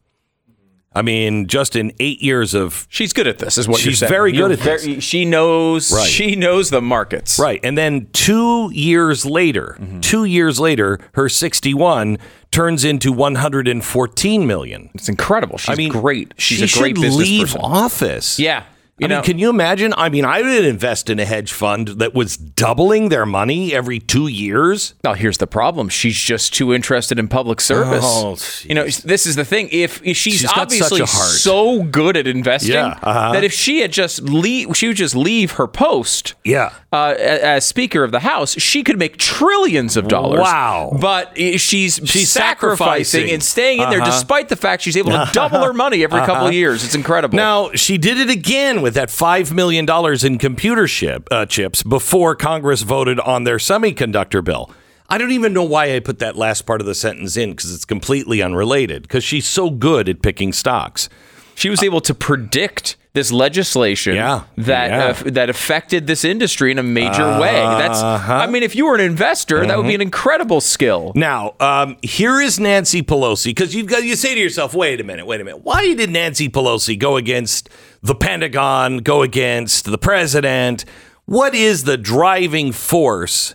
I 0.97 1.03
mean, 1.03 1.49
just 1.49 1.75
in 1.75 1.93
eight 1.99 2.23
years 2.23 2.55
of 2.55 2.87
She's 2.89 3.13
good 3.13 3.27
at 3.27 3.39
this, 3.39 3.59
is 3.59 3.67
what 3.67 3.85
you're 3.85 3.91
She's 3.93 3.99
very 4.09 4.31
good 4.31 4.39
You're 4.39 4.53
at 4.53 4.61
this. 4.61 5.03
She 5.03 5.25
knows. 5.25 5.93
Right. 5.93 6.07
She 6.09 6.37
knows 6.37 6.71
the 6.71 6.81
markets. 6.81 7.37
Right. 7.37 7.59
And 7.65 7.77
then 7.77 8.07
two 8.13 8.71
years 8.73 9.27
later, 9.27 9.77
Mm-hmm. 9.81 10.01
two 10.01 10.25
years 10.25 10.61
later, 10.61 11.01
her 11.15 11.29
61 11.29 12.19
turns 12.53 12.85
into 12.85 13.11
114 13.11 14.47
million. 14.47 14.91
It's 14.95 15.09
incredible. 15.09 15.59
She's 15.59 15.71
I 15.71 15.75
mean, 15.75 15.91
great. 15.91 16.33
She's 16.37 16.59
she 16.59 16.65
a 16.79 16.81
great 16.81 16.97
should 16.97 17.03
business 17.03 17.29
leave 17.29 17.47
person. 17.49 17.61
office. 17.63 18.39
Yeah. 18.39 18.63
You 18.97 19.07
I 19.07 19.09
know, 19.09 19.17
mean, 19.17 19.25
can 19.25 19.39
you 19.41 19.51
imagine? 19.51 19.93
I 19.97 20.09
mean, 20.09 20.25
I 20.25 20.41
would 20.41 20.65
invest 20.65 21.11
in 21.11 21.19
a 21.19 21.25
hedge 21.25 21.53
fund 21.53 21.89
that 21.89 22.15
was 22.15 22.37
doubling 22.37 23.09
their 23.09 23.27
money 23.27 23.75
every 23.75 23.99
two 23.99 24.29
years. 24.29 24.95
Now, 25.03 25.15
here's 25.15 25.39
the 25.39 25.49
problem. 25.49 25.89
She's 25.89 26.17
just 26.17 26.55
too 26.55 26.73
interested 26.73 27.19
in 27.19 27.27
public 27.27 27.61
service. 27.61 28.05
Oh, 28.05 28.37
you 28.63 28.73
know, 28.77 28.85
this 28.87 29.27
is 29.27 29.35
the 29.35 29.45
thing. 29.45 29.69
If, 29.73 30.01
if 30.07 30.17
she's, 30.17 30.35
She's 30.43 30.51
obviously 30.57 31.05
so 31.07 31.83
good 31.83 32.17
at 32.17 32.29
investing 32.29 32.73
Yeah, 32.75 32.97
uh-huh. 33.03 33.33
that 33.33 33.43
if 33.43 33.53
she 33.53 33.81
had 33.81 33.91
just 33.91 34.23
leave, 34.23 34.77
she 34.77 34.87
would 34.87 34.97
just 34.97 35.17
leave 35.17 35.53
her 35.53 35.67
post. 35.67 36.35
Yeah. 36.45 36.73
Uh, 36.93 37.15
as 37.19 37.67
Speaker 37.67 38.05
of 38.05 38.13
the 38.13 38.21
House, 38.21 38.53
she 38.61 38.85
could 38.85 38.97
make 38.97 39.17
trillions 39.17 39.97
of 39.97 40.07
dollars. 40.07 40.39
Wow. 40.43 40.97
But 41.01 41.37
she's 41.37 41.99
She's 42.05 42.31
sacrificing, 42.31 43.05
sacrificing. 43.05 43.31
and 43.35 43.43
staying 43.43 43.81
in 43.81 43.91
there, 43.91 44.03
Uh-huh. 44.03 44.11
despite 44.13 44.49
the 44.51 44.55
fact 44.57 44.83
she's 44.83 44.97
able 44.97 45.11
to 45.11 45.29
double 45.33 45.65
her 45.65 45.73
money 45.85 46.05
every 46.05 46.21
couple 46.21 46.47
of 46.47 46.53
years. 46.55 46.85
It's 46.85 46.95
incredible. 46.95 47.35
Now 47.35 47.73
she 47.73 47.99
did 47.99 48.19
it 48.19 48.31
again 48.31 48.83
with 48.85 48.95
that 48.95 49.11
five 49.11 49.53
million 49.53 49.87
dollars 49.87 50.23
in 50.25 50.37
computer 50.39 50.87
chip 50.87 51.27
uh, 51.31 51.47
chips 51.47 51.83
before 51.83 52.37
Congress 52.37 52.83
voted 52.83 53.19
on 53.21 53.45
their 53.45 53.57
semiconductor 53.57 54.45
bill. 54.45 54.71
I 55.09 55.17
don't 55.19 55.33
even 55.33 55.53
know 55.55 55.65
why 55.65 55.95
I 55.97 56.01
put 56.01 56.19
that 56.19 56.37
last 56.37 56.63
part 56.67 56.81
of 56.83 56.87
the 56.87 56.95
sentence 56.95 57.37
in 57.37 57.51
because 57.53 57.75
it's 57.75 57.85
completely 57.87 58.43
unrelated. 58.43 59.03
Because 59.03 59.25
she's 59.25 59.47
so 59.49 59.71
good 59.71 60.09
at 60.09 60.21
picking 60.23 60.53
stocks. 60.53 61.09
she 61.55 61.71
was 61.71 61.83
able 61.83 62.01
to 62.03 62.15
predict 62.15 62.97
this 63.13 63.31
legislation 63.31 64.17
Yeah, 64.17 64.43
that 64.57 64.91
yeah. 64.91 65.29
uh, 65.29 65.31
that 65.31 65.49
affected 65.49 66.09
this 66.09 66.25
industry 66.25 66.73
in 66.73 66.79
a 66.79 66.83
major 66.83 67.39
way. 67.39 67.53
That's 67.53 68.01
Uh-huh. 68.03 68.33
I 68.35 68.47
mean, 68.49 68.65
if 68.65 68.75
you 68.75 68.87
were 68.87 68.97
an 68.97 69.01
investor, 69.03 69.65
that 69.65 69.77
would 69.77 69.83
Mm-hmm. 69.85 69.89
be 69.89 69.95
an 69.95 70.01
incredible 70.03 70.61
skill. 70.61 71.13
Now, 71.15 71.55
um, 71.61 71.97
here 72.03 72.41
is 72.41 72.59
Nancy 72.59 73.03
Pelosi 73.05 73.47
because 73.55 73.73
you've 73.73 73.87
got 73.87 74.03
you 74.03 74.17
say 74.17 74.35
to 74.35 74.41
yourself, 74.41 74.75
"Wait 74.75 75.01
a 75.01 75.05
minute, 75.05 75.27
wait 75.27 75.41
a 75.41 75.45
minute. 75.45 75.63
Why 75.63 75.95
did 75.95 76.11
Nancy 76.11 76.49
Pelosi 76.49 76.99
go 76.99 77.17
against 77.17 77.69
the 78.05 78.15
Pentagon, 78.15 78.99
go 78.99 79.23
against 79.23 79.87
the 79.87 79.99
president? 79.99 80.85
What 81.25 81.55
is 81.55 81.85
the 81.85 81.97
driving 81.97 82.71
force 82.71 83.55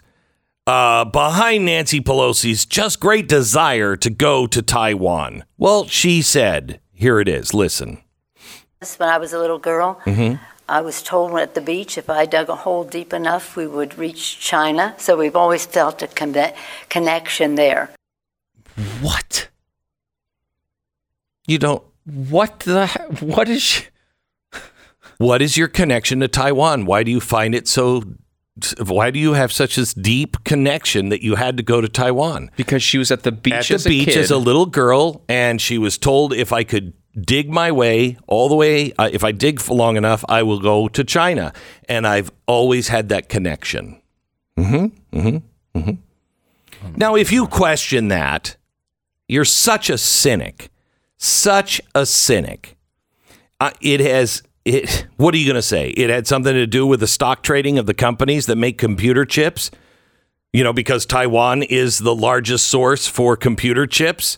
uh, 0.65 1.05
behind 1.05 1.65
Nancy 1.65 2.01
Pelosi's 2.01 2.65
just 2.65 2.99
great 2.99 3.27
desire 3.27 3.95
to 3.95 4.09
go 4.09 4.47
to 4.47 4.61
Taiwan?" 4.61 5.43
Well, 5.57 5.85
she 5.85 6.21
said, 6.21 6.79
"Here 6.91 7.19
it 7.19 7.29
is. 7.29 7.53
Listen." 7.53 7.99
When 8.97 9.09
I 9.09 9.17
was 9.17 9.33
a 9.33 9.39
little 9.39 9.59
girl, 9.59 10.01
Mm-hmm. 10.05 10.35
I 10.69 10.81
was 10.81 11.01
told 11.01 11.37
at 11.39 11.53
the 11.55 11.61
beach 11.61 11.97
if 11.97 12.09
I 12.09 12.25
dug 12.25 12.47
a 12.47 12.55
hole 12.55 12.83
deep 12.83 13.11
enough, 13.11 13.55
we 13.55 13.65
would 13.65 13.97
reach 13.97 14.39
China. 14.39 14.93
So 14.97 15.17
we've 15.17 15.35
always 15.35 15.65
felt 15.65 16.01
a 16.03 16.07
conne- 16.07 16.53
connection 16.89 17.55
there. 17.55 17.89
What? 19.01 19.49
You 21.47 21.57
don't. 21.57 21.83
What 22.05 22.61
the? 22.61 22.87
What 23.19 23.49
is? 23.49 23.61
She, 23.63 23.85
What 25.19 25.41
is 25.41 25.57
your 25.57 25.67
connection 25.67 26.21
to 26.21 26.27
Taiwan? 26.27 26.85
Why 26.85 27.03
do 27.03 27.11
you 27.11 27.19
find 27.19 27.53
it 27.53 27.67
so? 27.67 28.03
Why 28.85 29.11
do 29.11 29.19
you 29.19 29.33
have 29.33 29.51
such 29.51 29.77
a 29.77 29.85
deep 29.99 30.43
connection 30.45 31.09
that 31.09 31.21
you 31.21 31.35
had 31.35 31.57
to 31.57 31.63
go 31.63 31.81
to 31.81 31.87
Taiwan? 31.87 32.51
because 32.55 32.81
she 32.81 32.97
was 32.97 33.11
at 33.11 33.23
the 33.23 33.31
beach 33.31 33.53
at 33.53 33.67
the 33.67 33.73
as 33.75 33.83
beach 33.85 34.15
as 34.15 34.31
a 34.31 34.37
little 34.37 34.65
girl, 34.65 35.23
and 35.29 35.61
she 35.61 35.77
was 35.77 35.97
told 35.97 36.33
if 36.33 36.51
I 36.51 36.63
could 36.63 36.93
dig 37.19 37.49
my 37.49 37.71
way 37.71 38.17
all 38.27 38.47
the 38.47 38.55
way, 38.55 38.93
uh, 38.97 39.09
if 39.11 39.23
I 39.23 39.31
dig 39.33 39.59
for 39.59 39.75
long 39.75 39.97
enough, 39.97 40.23
I 40.29 40.43
will 40.43 40.59
go 40.59 40.87
to 40.87 41.03
China. 41.03 41.53
And 41.87 42.07
I've 42.07 42.31
always 42.47 42.87
had 42.87 43.09
that 43.09 43.29
connection. 43.29 44.01
Mm-hmm. 44.57 45.17
Mm-hmm. 45.17 45.79
Mm-hmm. 45.79 46.93
Now, 46.95 47.15
if 47.15 47.31
you 47.31 47.47
question 47.47 48.07
that, 48.07 48.55
you're 49.27 49.45
such 49.45 49.89
a 49.89 49.97
cynic, 49.97 50.69
such 51.17 51.81
a 51.93 52.05
cynic. 52.05 52.77
Uh, 53.59 53.71
it 53.81 53.99
has. 53.99 54.43
It, 54.69 55.07
what 55.17 55.33
are 55.33 55.37
you 55.37 55.45
going 55.45 55.55
to 55.55 55.61
say? 55.63 55.89
It 55.89 56.11
had 56.11 56.27
something 56.27 56.53
to 56.53 56.67
do 56.67 56.85
with 56.85 56.99
the 56.99 57.07
stock 57.07 57.41
trading 57.41 57.79
of 57.79 57.87
the 57.87 57.95
companies 57.95 58.45
that 58.45 58.55
make 58.55 58.77
computer 58.77 59.25
chips? 59.25 59.71
you 60.53 60.63
know, 60.63 60.73
because 60.73 61.05
Taiwan 61.05 61.63
is 61.63 61.99
the 61.99 62.15
largest 62.15 62.67
source 62.67 63.07
for 63.07 63.35
computer 63.35 63.85
chips. 63.85 64.37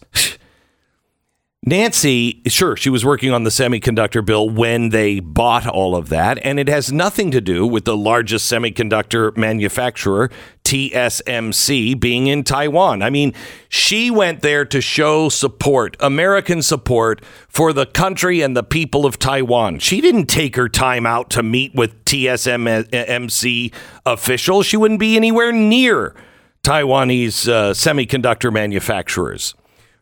Nancy, 1.64 2.42
sure, 2.48 2.76
she 2.76 2.90
was 2.90 3.06
working 3.06 3.32
on 3.32 3.44
the 3.44 3.52
semiconductor 3.52 4.26
bill 4.26 4.50
when 4.50 4.90
they 4.90 5.20
bought 5.20 5.68
all 5.68 5.96
of 5.96 6.10
that, 6.10 6.40
and 6.44 6.60
it 6.60 6.68
has 6.68 6.92
nothing 6.92 7.30
to 7.32 7.40
do 7.40 7.68
with 7.68 7.86
the 7.86 7.96
largest 7.96 8.52
semiconductor 8.52 9.36
manufacturer, 9.38 10.32
TSMC, 10.72 12.00
being 12.00 12.28
in 12.28 12.46
Taiwan. 12.46 13.02
I 13.02 13.10
mean, 13.10 13.34
she 13.68 14.10
went 14.10 14.42
there 14.42 14.64
to 14.64 14.80
show 14.80 15.28
support, 15.28 15.98
American 16.00 16.62
support 16.62 17.26
for 17.50 17.74
the 17.74 17.86
country 17.86 18.40
and 18.40 18.56
the 18.56 18.64
people 18.64 19.06
of 19.06 19.20
Taiwan. 19.20 19.80
She 19.80 20.00
didn't 20.00 20.28
take 20.28 20.56
her 20.56 20.70
time 20.70 21.06
out 21.06 21.30
to 21.32 21.44
meet 21.44 21.76
with 21.76 22.06
TSMC 22.06 23.74
officials. 24.06 24.66
She 24.66 24.78
wouldn't 24.78 25.02
be 25.02 25.18
anywhere 25.18 25.52
near 25.52 26.16
Taiwanese 26.64 27.50
uh, 27.50 27.72
semiconductor 27.72 28.54
manufacturers, 28.54 29.54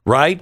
right? 0.05 0.39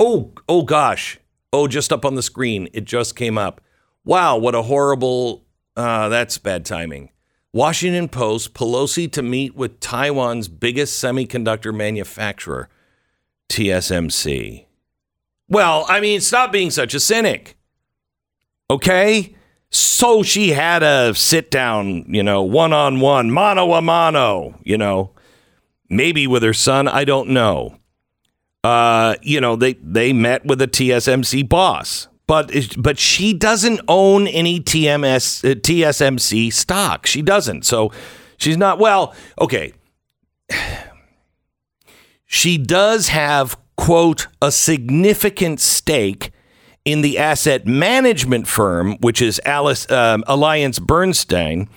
Oh, 0.00 0.32
oh 0.48 0.62
gosh. 0.62 1.20
Oh, 1.52 1.68
just 1.68 1.92
up 1.92 2.06
on 2.06 2.14
the 2.14 2.22
screen. 2.22 2.70
It 2.72 2.84
just 2.84 3.16
came 3.16 3.36
up. 3.36 3.60
Wow, 4.02 4.38
what 4.38 4.54
a 4.54 4.62
horrible. 4.62 5.44
Uh, 5.76 6.08
that's 6.08 6.38
bad 6.38 6.64
timing. 6.64 7.10
Washington 7.54 8.10
Post 8.10 8.52
Pelosi 8.52 9.10
to 9.12 9.22
meet 9.22 9.54
with 9.54 9.80
Taiwan's 9.80 10.48
biggest 10.48 11.02
semiconductor 11.02 11.74
manufacturer, 11.74 12.68
TSMC. 13.48 14.66
Well, 15.48 15.86
I 15.88 16.00
mean, 16.00 16.20
stop 16.20 16.52
being 16.52 16.70
such 16.70 16.92
a 16.92 17.00
cynic. 17.00 17.56
Okay? 18.68 19.34
So 19.70 20.22
she 20.22 20.50
had 20.50 20.82
a 20.82 21.14
sit 21.14 21.50
down, 21.50 22.04
you 22.08 22.22
know, 22.22 22.42
one 22.42 22.74
on 22.74 23.00
one, 23.00 23.30
mano 23.30 23.72
a 23.72 23.80
mano, 23.80 24.58
you 24.62 24.76
know, 24.76 25.12
maybe 25.88 26.26
with 26.26 26.42
her 26.42 26.52
son. 26.52 26.88
I 26.88 27.04
don't 27.04 27.30
know 27.30 27.78
uh, 28.64 29.16
you 29.20 29.40
know, 29.40 29.54
they 29.54 29.74
they 29.74 30.12
met 30.12 30.44
with 30.46 30.60
a 30.62 30.66
TSMC 30.66 31.46
boss, 31.48 32.08
but 32.26 32.50
but 32.78 32.98
she 32.98 33.32
doesn't 33.34 33.80
own 33.88 34.26
any 34.26 34.60
TMS 34.60 35.48
uh, 35.48 35.54
TSMC 35.54 36.52
stock. 36.52 37.06
She 37.06 37.22
doesn't. 37.22 37.64
So 37.64 37.92
she's 38.36 38.56
not 38.56 38.78
well. 38.78 39.14
Okay, 39.40 39.72
she 42.24 42.58
does 42.58 43.08
have 43.08 43.58
quote 43.76 44.28
a 44.40 44.50
significant 44.50 45.60
stake 45.60 46.30
in 46.84 47.00
the 47.00 47.18
asset 47.18 47.66
management 47.66 48.46
firm, 48.46 48.96
which 49.00 49.22
is 49.22 49.40
Alice 49.44 49.90
um, 49.90 50.22
Alliance 50.26 50.78
Bernstein. 50.78 51.68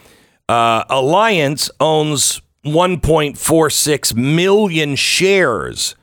Uh, 0.49 0.83
Alliance 0.89 1.69
owns 1.79 2.41
1.46 2.65 4.15
million 4.15 4.95
shares 4.95 5.95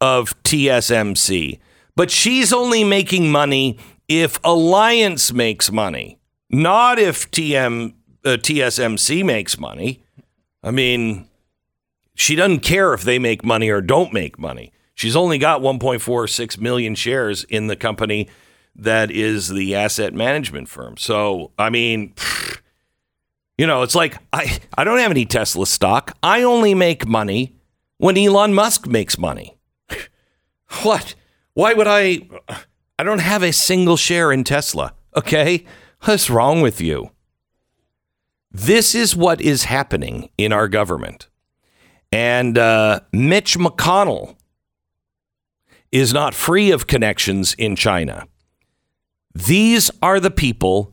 of 0.00 0.40
TSMC. 0.44 1.58
But 1.96 2.10
she's 2.10 2.52
only 2.52 2.84
making 2.84 3.30
money 3.30 3.78
if 4.08 4.38
Alliance 4.44 5.32
makes 5.32 5.70
money, 5.70 6.18
not 6.50 6.98
if 6.98 7.30
TM, 7.30 7.94
uh, 8.24 8.28
TSMC 8.30 9.24
makes 9.24 9.58
money. 9.58 10.02
I 10.62 10.70
mean, 10.70 11.28
she 12.14 12.36
doesn't 12.36 12.60
care 12.60 12.94
if 12.94 13.02
they 13.02 13.18
make 13.18 13.44
money 13.44 13.70
or 13.70 13.80
don't 13.80 14.12
make 14.12 14.38
money. 14.38 14.72
She's 14.94 15.16
only 15.16 15.38
got 15.38 15.60
1.46 15.60 16.58
million 16.58 16.94
shares 16.94 17.44
in 17.44 17.66
the 17.66 17.76
company 17.76 18.28
that 18.76 19.10
is 19.10 19.48
the 19.48 19.74
asset 19.74 20.14
management 20.14 20.68
firm. 20.68 20.96
So, 20.96 21.52
I 21.58 21.70
mean, 21.70 22.14
you 23.58 23.66
know, 23.66 23.82
it's 23.82 23.94
like 23.94 24.18
I, 24.32 24.58
I 24.76 24.84
don't 24.84 24.98
have 24.98 25.10
any 25.10 25.26
Tesla 25.26 25.66
stock. 25.66 26.16
I 26.22 26.42
only 26.42 26.74
make 26.74 27.06
money 27.06 27.56
when 27.98 28.16
Elon 28.18 28.54
Musk 28.54 28.86
makes 28.86 29.18
money. 29.18 29.56
What? 30.82 31.14
Why 31.54 31.72
would 31.72 31.86
I? 31.86 32.28
I 32.98 33.02
don't 33.02 33.20
have 33.20 33.42
a 33.42 33.52
single 33.52 33.96
share 33.96 34.30
in 34.32 34.44
Tesla. 34.44 34.94
Okay? 35.16 35.64
What's 36.02 36.28
wrong 36.28 36.60
with 36.60 36.80
you? 36.80 37.10
This 38.50 38.94
is 38.94 39.16
what 39.16 39.40
is 39.40 39.64
happening 39.64 40.30
in 40.38 40.52
our 40.52 40.68
government. 40.68 41.28
And 42.12 42.56
uh, 42.56 43.00
Mitch 43.12 43.58
McConnell 43.58 44.36
is 45.90 46.12
not 46.12 46.34
free 46.34 46.70
of 46.70 46.86
connections 46.86 47.54
in 47.54 47.74
China. 47.74 48.26
These 49.34 49.90
are 50.02 50.20
the 50.20 50.30
people 50.30 50.92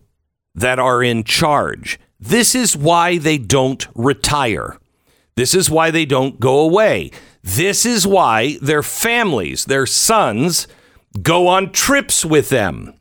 that 0.56 0.80
are 0.80 1.04
in 1.04 1.24
charge. 1.24 2.00
This 2.20 2.56
is 2.56 2.76
why 2.76 3.18
they 3.18 3.38
don't 3.38 3.88
retire. 3.94 4.78
This 5.36 5.54
is 5.54 5.70
why 5.70 5.92
they 5.92 6.06
don't 6.06 6.40
go 6.40 6.60
away. 6.60 7.12
This 7.44 7.86
is 7.86 8.06
why 8.06 8.58
their 8.62 8.84
families, 8.84 9.66
their 9.66 9.86
sons, 9.86 10.68
go 11.22 11.48
on 11.48 11.72
trips 11.72 12.24
with 12.24 12.50
them. 12.50 12.94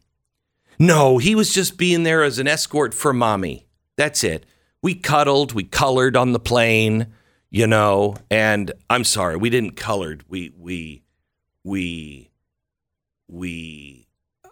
No, 0.79 1.19
he 1.19 1.35
was 1.35 1.53
just 1.53 1.77
being 1.77 2.05
there 2.05 2.23
as 2.23 2.39
an 2.39 2.49
escort 2.49 2.95
for 2.95 3.13
mommy. 3.13 3.67
That's 3.97 4.25
it. 4.25 4.47
We 4.83 4.95
cuddled, 4.95 5.53
we 5.53 5.65
colored 5.65 6.17
on 6.17 6.33
the 6.33 6.41
plane, 6.41 7.09
you 7.51 7.67
know, 7.67 8.17
and 8.31 8.73
I'm 8.89 9.05
sorry, 9.05 9.37
we 9.37 9.51
didn't 9.51 9.77
colored. 9.77 10.25
We 10.27 10.53
we 10.57 11.03
we 11.63 12.31
we 13.29 14.09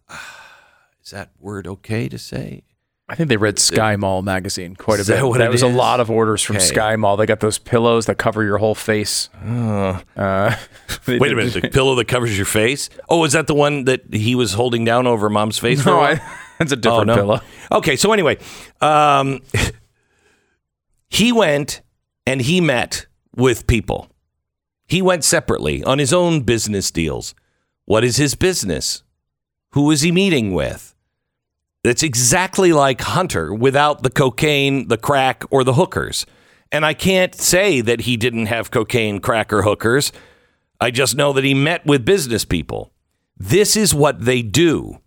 is 1.02 1.10
that 1.10 1.30
word 1.38 1.66
okay 1.66 2.10
to 2.10 2.18
say? 2.18 2.62
I 3.10 3.14
think 3.14 3.30
they 3.30 3.38
read 3.38 3.58
Sky 3.58 3.96
Mall 3.96 4.20
magazine 4.20 4.76
quite 4.76 4.98
a 4.98 5.00
Is 5.00 5.06
that 5.06 5.16
bit. 5.22 5.26
what 5.28 5.38
that 5.38 5.46
it 5.46 5.50
was 5.50 5.62
a 5.62 5.66
lot 5.68 5.98
of 5.98 6.10
orders 6.10 6.42
from 6.42 6.56
Okay. 6.56 6.64
Sky 6.66 6.96
Mall. 6.96 7.16
They 7.16 7.24
got 7.24 7.40
those 7.40 7.58
pillows 7.58 8.04
that 8.06 8.16
cover 8.18 8.44
your 8.44 8.58
whole 8.58 8.74
face. 8.74 9.30
Uh, 9.42 10.00
Uh, 10.14 10.54
wait 11.08 11.32
a 11.32 11.34
minute, 11.36 11.54
the 11.54 11.70
pillow 11.70 11.94
that 11.94 12.06
covers 12.06 12.36
your 12.36 12.44
face? 12.44 12.90
Oh, 13.08 13.24
is 13.24 13.32
that 13.32 13.46
the 13.46 13.54
one 13.54 13.84
that 13.84 14.12
he 14.12 14.34
was 14.34 14.52
holding 14.52 14.84
down 14.84 15.06
over 15.06 15.30
mom's 15.30 15.58
face 15.58 15.80
for 15.82 15.88
a 15.90 15.92
No, 15.92 15.98
while? 16.00 16.16
I, 16.16 16.20
that's 16.58 16.72
a 16.72 16.76
different 16.76 17.10
Oh, 17.10 17.14
no. 17.14 17.16
pillow. 17.16 17.40
Okay, 17.72 17.96
so 17.96 18.12
anyway, 18.12 18.36
um, 18.82 19.40
he 21.08 21.32
went 21.32 21.80
and 22.26 22.42
he 22.42 22.60
met 22.60 23.06
with 23.34 23.66
people. 23.66 24.10
He 24.86 25.00
went 25.02 25.24
separately 25.24 25.82
on 25.84 25.98
his 25.98 26.12
own 26.12 26.42
business 26.42 26.90
deals. 26.90 27.34
What 27.86 28.04
is 28.04 28.16
his 28.16 28.34
business? 28.34 29.02
Who 29.72 29.90
is 29.90 30.02
he 30.02 30.12
meeting 30.12 30.52
with? 30.52 30.94
It's 31.88 32.02
exactly 32.02 32.72
like 32.72 33.00
Hunter 33.00 33.52
without 33.52 34.02
the 34.02 34.10
cocaine, 34.10 34.88
the 34.88 34.98
crack, 34.98 35.44
or 35.50 35.64
the 35.64 35.74
hookers. 35.74 36.26
And 36.70 36.84
I 36.84 36.94
can't 36.94 37.34
say 37.34 37.80
that 37.80 38.02
he 38.02 38.16
didn't 38.16 38.46
have 38.46 38.70
cocaine, 38.70 39.20
crack, 39.20 39.52
or 39.52 39.62
hookers. 39.62 40.12
I 40.80 40.90
just 40.90 41.16
know 41.16 41.32
that 41.32 41.44
he 41.44 41.54
met 41.54 41.84
with 41.86 42.04
business 42.04 42.44
people. 42.44 42.92
This 43.36 43.76
is 43.76 43.94
what 43.94 44.24
they 44.24 44.42
do 44.42 45.00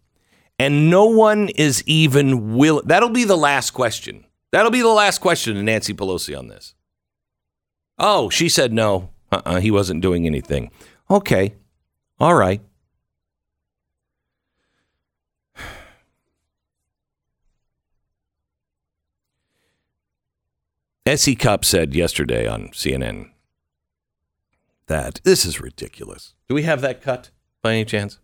and 0.62 0.92
no 0.92 1.06
one 1.06 1.50
is 1.50 1.84
even 1.88 2.56
will. 2.56 2.84
That'll 2.86 3.10
be 3.10 3.24
the 3.24 3.36
last 3.36 3.72
question. 3.72 4.26
That'll 4.52 4.70
be 4.70 4.84
the 4.84 4.90
last 4.90 5.18
question 5.18 5.56
to 5.56 5.64
Nancy 5.64 5.92
Pelosi 5.92 6.38
on 6.38 6.50
this. 6.50 6.76
Oh, 7.98 8.30
she 8.30 8.48
said 8.48 8.72
no. 8.72 9.10
Uh-uh, 9.32 9.60
he 9.60 9.72
wasn't 9.72 10.02
doing 10.04 10.28
anything. 10.28 10.70
Okay, 11.10 11.56
all 12.20 12.36
right. 12.36 12.62
S.E. 21.12 21.36
Cupp 21.36 21.66
said 21.66 21.94
yesterday 21.94 22.48
on 22.48 22.70
CNN 22.70 23.32
that 24.88 25.20
this 25.26 25.44
is 25.44 25.60
ridiculous. 25.60 26.36
Do 26.48 26.56
we 26.56 26.64
have 26.64 26.80
that 26.80 27.02
cut 27.02 27.32
by 27.62 27.74
any 27.74 27.84
chance? 27.84 28.20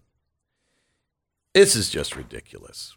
This 1.53 1.75
is 1.75 1.89
just 1.89 2.15
ridiculous. 2.15 2.95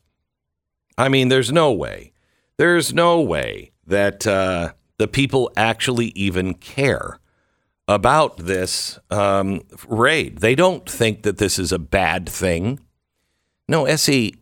I 0.96 1.08
mean, 1.08 1.26
there's 1.26 1.50
no 1.50 1.72
way. 1.72 2.12
There's 2.56 2.94
no 2.94 3.20
way 3.20 3.72
that 3.84 4.28
uh, 4.28 4.74
the 4.98 5.08
people 5.08 5.50
actually 5.56 6.10
even 6.10 6.54
care 6.54 7.18
about 7.88 8.36
this 8.36 8.96
um, 9.10 9.60
raid. 9.88 10.38
They 10.38 10.54
don't 10.54 10.88
think 10.88 11.24
that 11.24 11.38
this 11.38 11.58
is 11.58 11.72
a 11.72 11.80
bad 11.80 12.28
thing. 12.28 12.78
No, 13.66 13.86
Essie, 13.86 14.36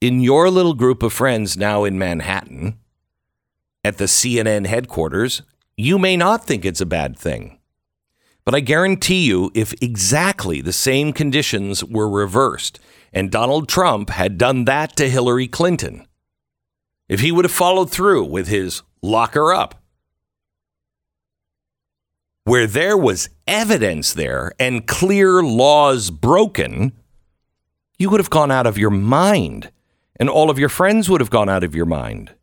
in 0.00 0.20
your 0.20 0.48
little 0.48 0.74
group 0.74 1.02
of 1.02 1.12
friends 1.12 1.56
now 1.56 1.82
in 1.82 1.98
Manhattan 1.98 2.79
at 3.84 3.98
the 3.98 4.04
CNN 4.04 4.66
headquarters, 4.66 5.42
you 5.76 5.98
may 5.98 6.16
not 6.16 6.44
think 6.44 6.64
it's 6.64 6.80
a 6.80 6.86
bad 6.86 7.18
thing. 7.18 7.58
But 8.44 8.54
I 8.54 8.60
guarantee 8.60 9.26
you, 9.26 9.50
if 9.54 9.72
exactly 9.82 10.60
the 10.60 10.72
same 10.72 11.12
conditions 11.12 11.84
were 11.84 12.08
reversed 12.08 12.80
and 13.12 13.30
Donald 13.30 13.68
Trump 13.68 14.10
had 14.10 14.38
done 14.38 14.64
that 14.64 14.96
to 14.96 15.08
Hillary 15.08 15.48
Clinton, 15.48 16.06
if 17.08 17.20
he 17.20 17.32
would 17.32 17.44
have 17.44 17.52
followed 17.52 17.90
through 17.90 18.24
with 18.24 18.48
his 18.48 18.82
lock 19.02 19.34
her 19.34 19.52
up, 19.52 19.82
where 22.44 22.66
there 22.66 22.96
was 22.96 23.28
evidence 23.46 24.12
there 24.12 24.52
and 24.58 24.86
clear 24.86 25.42
laws 25.42 26.10
broken, 26.10 26.92
you 27.98 28.08
would 28.10 28.20
have 28.20 28.30
gone 28.30 28.50
out 28.50 28.66
of 28.66 28.78
your 28.78 28.90
mind 28.90 29.70
and 30.18 30.28
all 30.28 30.50
of 30.50 30.58
your 30.58 30.68
friends 30.68 31.08
would 31.08 31.20
have 31.20 31.30
gone 31.30 31.48
out 31.48 31.64
of 31.64 31.74
your 31.74 31.86
mind. 31.86 32.34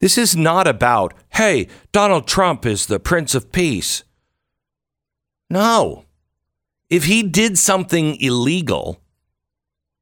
This 0.00 0.16
is 0.16 0.36
not 0.36 0.66
about, 0.66 1.14
hey, 1.30 1.68
Donald 1.92 2.26
Trump 2.26 2.64
is 2.64 2.86
the 2.86 3.00
Prince 3.00 3.34
of 3.34 3.50
Peace. 3.50 4.04
No. 5.50 6.04
If 6.88 7.04
he 7.04 7.22
did 7.22 7.58
something 7.58 8.20
illegal, 8.20 9.00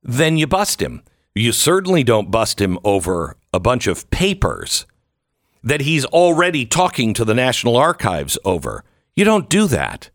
then 0.02 0.36
you 0.36 0.46
bust 0.46 0.80
him. 0.82 1.02
You 1.34 1.52
certainly 1.52 2.04
don't 2.04 2.30
bust 2.30 2.60
him 2.60 2.78
over 2.84 3.36
a 3.52 3.60
bunch 3.60 3.86
of 3.86 4.08
papers 4.10 4.86
that 5.62 5.80
he's 5.80 6.04
already 6.06 6.64
talking 6.64 7.12
to 7.14 7.24
the 7.24 7.34
National 7.34 7.76
Archives 7.76 8.38
over. 8.44 8.84
You 9.14 9.24
don't 9.24 9.48
do 9.48 9.66
that. 9.66 10.10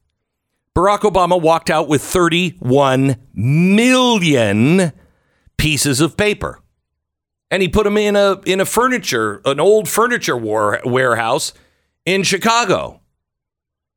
Barack 0.75 0.99
Obama 0.99 1.39
walked 1.39 1.69
out 1.69 1.89
with 1.89 2.01
31 2.01 3.17
million 3.33 4.93
pieces 5.57 5.99
of 5.99 6.15
paper. 6.15 6.61
And 7.51 7.61
he 7.61 7.67
put 7.67 7.83
them 7.83 7.97
in 7.97 8.15
a 8.15 8.39
in 8.45 8.61
a 8.61 8.65
furniture, 8.65 9.41
an 9.45 9.59
old 9.59 9.89
furniture 9.89 10.37
war, 10.37 10.79
warehouse 10.85 11.53
in 12.05 12.23
Chicago. 12.23 13.01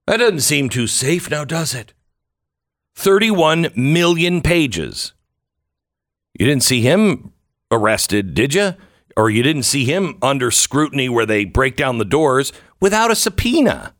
That 0.06 0.18
doesn't 0.18 0.40
seem 0.40 0.68
too 0.68 0.88
safe 0.88 1.30
now, 1.30 1.44
does 1.44 1.74
it? 1.74 1.94
31 2.96 3.68
million 3.74 4.42
pages. 4.42 5.12
You 6.38 6.46
didn't 6.46 6.64
see 6.64 6.80
him 6.82 7.32
arrested, 7.70 8.34
did 8.34 8.54
you? 8.54 8.74
Or 9.16 9.30
you 9.30 9.42
didn't 9.42 9.62
see 9.62 9.84
him 9.84 10.18
under 10.20 10.50
scrutiny 10.50 11.08
where 11.08 11.26
they 11.26 11.44
break 11.44 11.76
down 11.76 11.98
the 11.98 12.04
doors 12.04 12.52
without 12.80 13.12
a 13.12 13.14
subpoena. 13.14 13.94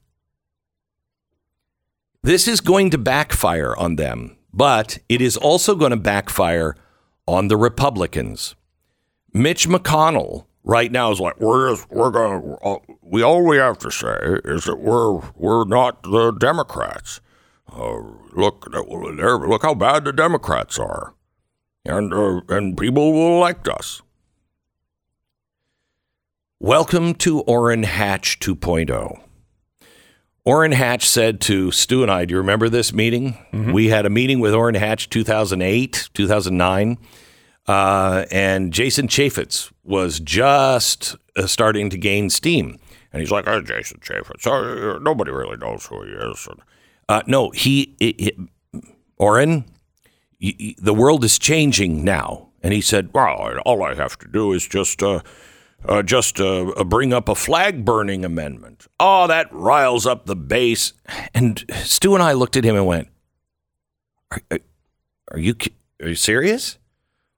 This 2.22 2.48
is 2.48 2.60
going 2.60 2.90
to 2.90 2.98
backfire 2.98 3.76
on 3.76 3.96
them, 3.96 4.36
but 4.52 4.98
it 5.08 5.20
is 5.20 5.36
also 5.36 5.74
going 5.74 5.90
to 5.90 5.96
backfire 5.96 6.74
on 7.26 7.48
the 7.48 7.56
Republicans. 7.56 8.56
Mitch 9.36 9.68
McConnell 9.68 10.46
right 10.62 10.92
now 10.92 11.10
is 11.10 11.18
like, 11.18 11.40
we're 11.40 11.70
just, 11.70 11.90
we're 11.90 12.12
going 12.12 12.40
to, 12.40 12.78
we 13.02 13.20
all 13.20 13.44
we 13.44 13.56
have 13.56 13.78
to 13.78 13.90
say 13.90 14.16
is 14.44 14.64
that 14.64 14.76
we're 14.76 15.14
we're 15.34 15.64
not 15.64 16.04
the 16.04 16.30
Democrats. 16.30 17.20
Uh, 17.70 17.98
look, 18.32 18.66
look 18.72 19.62
how 19.62 19.74
bad 19.74 20.04
the 20.04 20.12
Democrats 20.12 20.78
are, 20.78 21.14
and 21.84 22.14
uh, 22.14 22.40
and 22.48 22.78
people 22.78 23.12
will 23.12 23.38
elect 23.38 23.66
us. 23.66 24.02
Welcome 26.60 27.14
to 27.16 27.40
Orrin 27.40 27.82
Hatch 27.82 28.38
2.0. 28.38 29.20
Orrin 30.44 30.72
Hatch 30.72 31.08
said 31.08 31.40
to 31.42 31.72
Stu 31.72 32.02
and 32.02 32.10
I, 32.10 32.24
do 32.24 32.32
you 32.32 32.38
remember 32.38 32.68
this 32.68 32.92
meeting? 32.92 33.36
We 33.72 33.88
had 33.88 34.06
a 34.06 34.10
meeting 34.10 34.38
with 34.40 34.54
Orrin 34.54 34.76
Hatch 34.76 35.10
2008, 35.10 36.10
2009. 36.14 36.98
Uh, 37.66 38.26
and 38.30 38.72
Jason 38.72 39.08
Chaffetz 39.08 39.72
was 39.82 40.20
just 40.20 41.16
uh, 41.36 41.46
starting 41.46 41.90
to 41.90 41.96
gain 41.96 42.30
steam. 42.30 42.78
And 43.12 43.20
he's 43.20 43.30
like, 43.30 43.46
oh, 43.46 43.62
Jason 43.62 44.00
Chaffetz, 44.00 44.46
uh, 44.46 44.98
nobody 44.98 45.30
really 45.30 45.56
knows 45.56 45.86
who 45.86 46.02
he 46.04 46.10
is. 46.10 46.48
Uh, 47.08 47.22
no, 47.26 47.50
he, 47.50 47.96
it, 48.00 48.34
Orrin, 49.16 49.64
the 50.40 50.94
world 50.94 51.24
is 51.24 51.38
changing 51.38 52.04
now. 52.04 52.48
And 52.62 52.72
he 52.72 52.80
said, 52.80 53.10
well, 53.12 53.58
all 53.64 53.82
I 53.82 53.94
have 53.94 54.18
to 54.18 54.28
do 54.28 54.52
is 54.52 54.66
just, 54.66 55.02
uh, 55.02 55.20
uh, 55.86 56.02
just 56.02 56.40
bring 56.86 57.12
up 57.12 57.28
a 57.28 57.34
flag 57.34 57.84
burning 57.84 58.24
amendment. 58.24 58.86
Oh, 58.98 59.26
that 59.26 59.52
riles 59.52 60.06
up 60.06 60.26
the 60.26 60.36
base. 60.36 60.92
And 61.34 61.64
Stu 61.84 62.14
and 62.14 62.22
I 62.22 62.32
looked 62.32 62.56
at 62.56 62.64
him 62.64 62.74
and 62.74 62.86
went, 62.86 63.08
are, 64.30 64.40
are, 64.50 64.58
are 65.32 65.38
you 65.38 65.54
are 66.02 66.08
you 66.08 66.14
serious? 66.14 66.78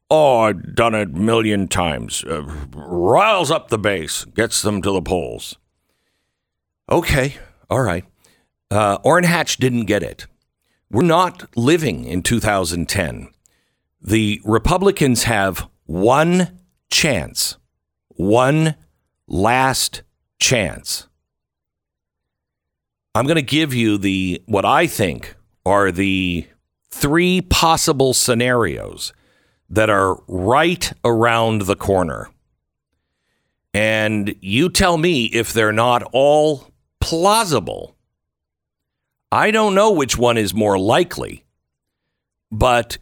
Oh, 0.09 0.41
I've 0.41 0.75
done 0.75 0.95
it 0.95 1.09
a 1.09 1.13
million 1.13 1.67
times. 1.67 2.23
Uh, 2.25 2.43
riles 2.73 3.51
up 3.51 3.69
the 3.69 3.79
base, 3.79 4.25
gets 4.25 4.63
them 4.63 4.81
to 4.83 4.93
the 4.93 5.03
polls. 5.03 5.57
Okay, 6.91 7.37
all 7.69 7.83
right. 7.83 8.05
Uh, 8.71 8.99
Orrin 9.03 9.25
Hatch 9.25 9.57
didn't 9.57 9.87
get 9.87 10.03
it. 10.03 10.27
We're 10.91 11.03
not 11.03 11.57
living 11.57 12.05
in 12.05 12.23
2010. 12.23 13.29
The 14.01 14.41
Republicans 14.45 15.25
have 15.25 15.69
one 15.87 16.61
chance, 16.91 17.57
one 18.09 18.77
last 19.27 20.03
chance. 20.39 21.09
I'm 23.15 23.25
going 23.25 23.37
to 23.37 23.43
give 23.43 23.75
you 23.75 23.99
the 23.99 24.43
what 24.47 24.65
I 24.65 24.87
think 24.87 25.35
are 25.65 25.91
the 25.91 26.47
three 26.91 27.41
possible 27.41 28.15
scenarios 28.15 29.13
that 29.71 29.91
are 29.91 30.23
right 30.29 30.93
around 31.05 31.63
the 31.63 31.77
corner. 31.77 32.29
And 33.75 34.35
you 34.41 34.71
tell 34.71 34.97
me 34.97 35.27
if 35.27 35.53
they're 35.53 35.73
not 35.73 36.03
all 36.13 36.71
plausible. 37.01 37.95
I 39.31 39.51
don't 39.51 39.75
know 39.75 39.93
which 39.93 40.17
one 40.17 40.39
is 40.39 40.55
more 40.55 40.79
likely, 40.79 41.45
but 42.51 42.99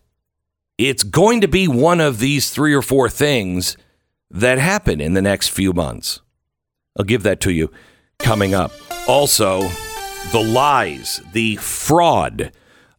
it's 0.78 1.02
going 1.04 1.42
to 1.42 1.48
be 1.48 1.68
one 1.68 2.00
of 2.00 2.18
these 2.18 2.50
three 2.50 2.74
or 2.74 2.82
four 2.82 3.08
things 3.08 3.76
that 4.30 4.58
happen 4.58 5.00
in 5.00 5.14
the 5.14 5.22
next 5.22 5.48
few 5.48 5.72
months. 5.72 6.20
I'll 6.98 7.04
give 7.04 7.22
that 7.22 7.40
to 7.42 7.52
you 7.52 7.70
coming 8.18 8.54
up. 8.54 8.72
Also, 9.06 9.68
the 10.32 10.42
lies, 10.42 11.20
the 11.32 11.56
fraud 11.56 12.50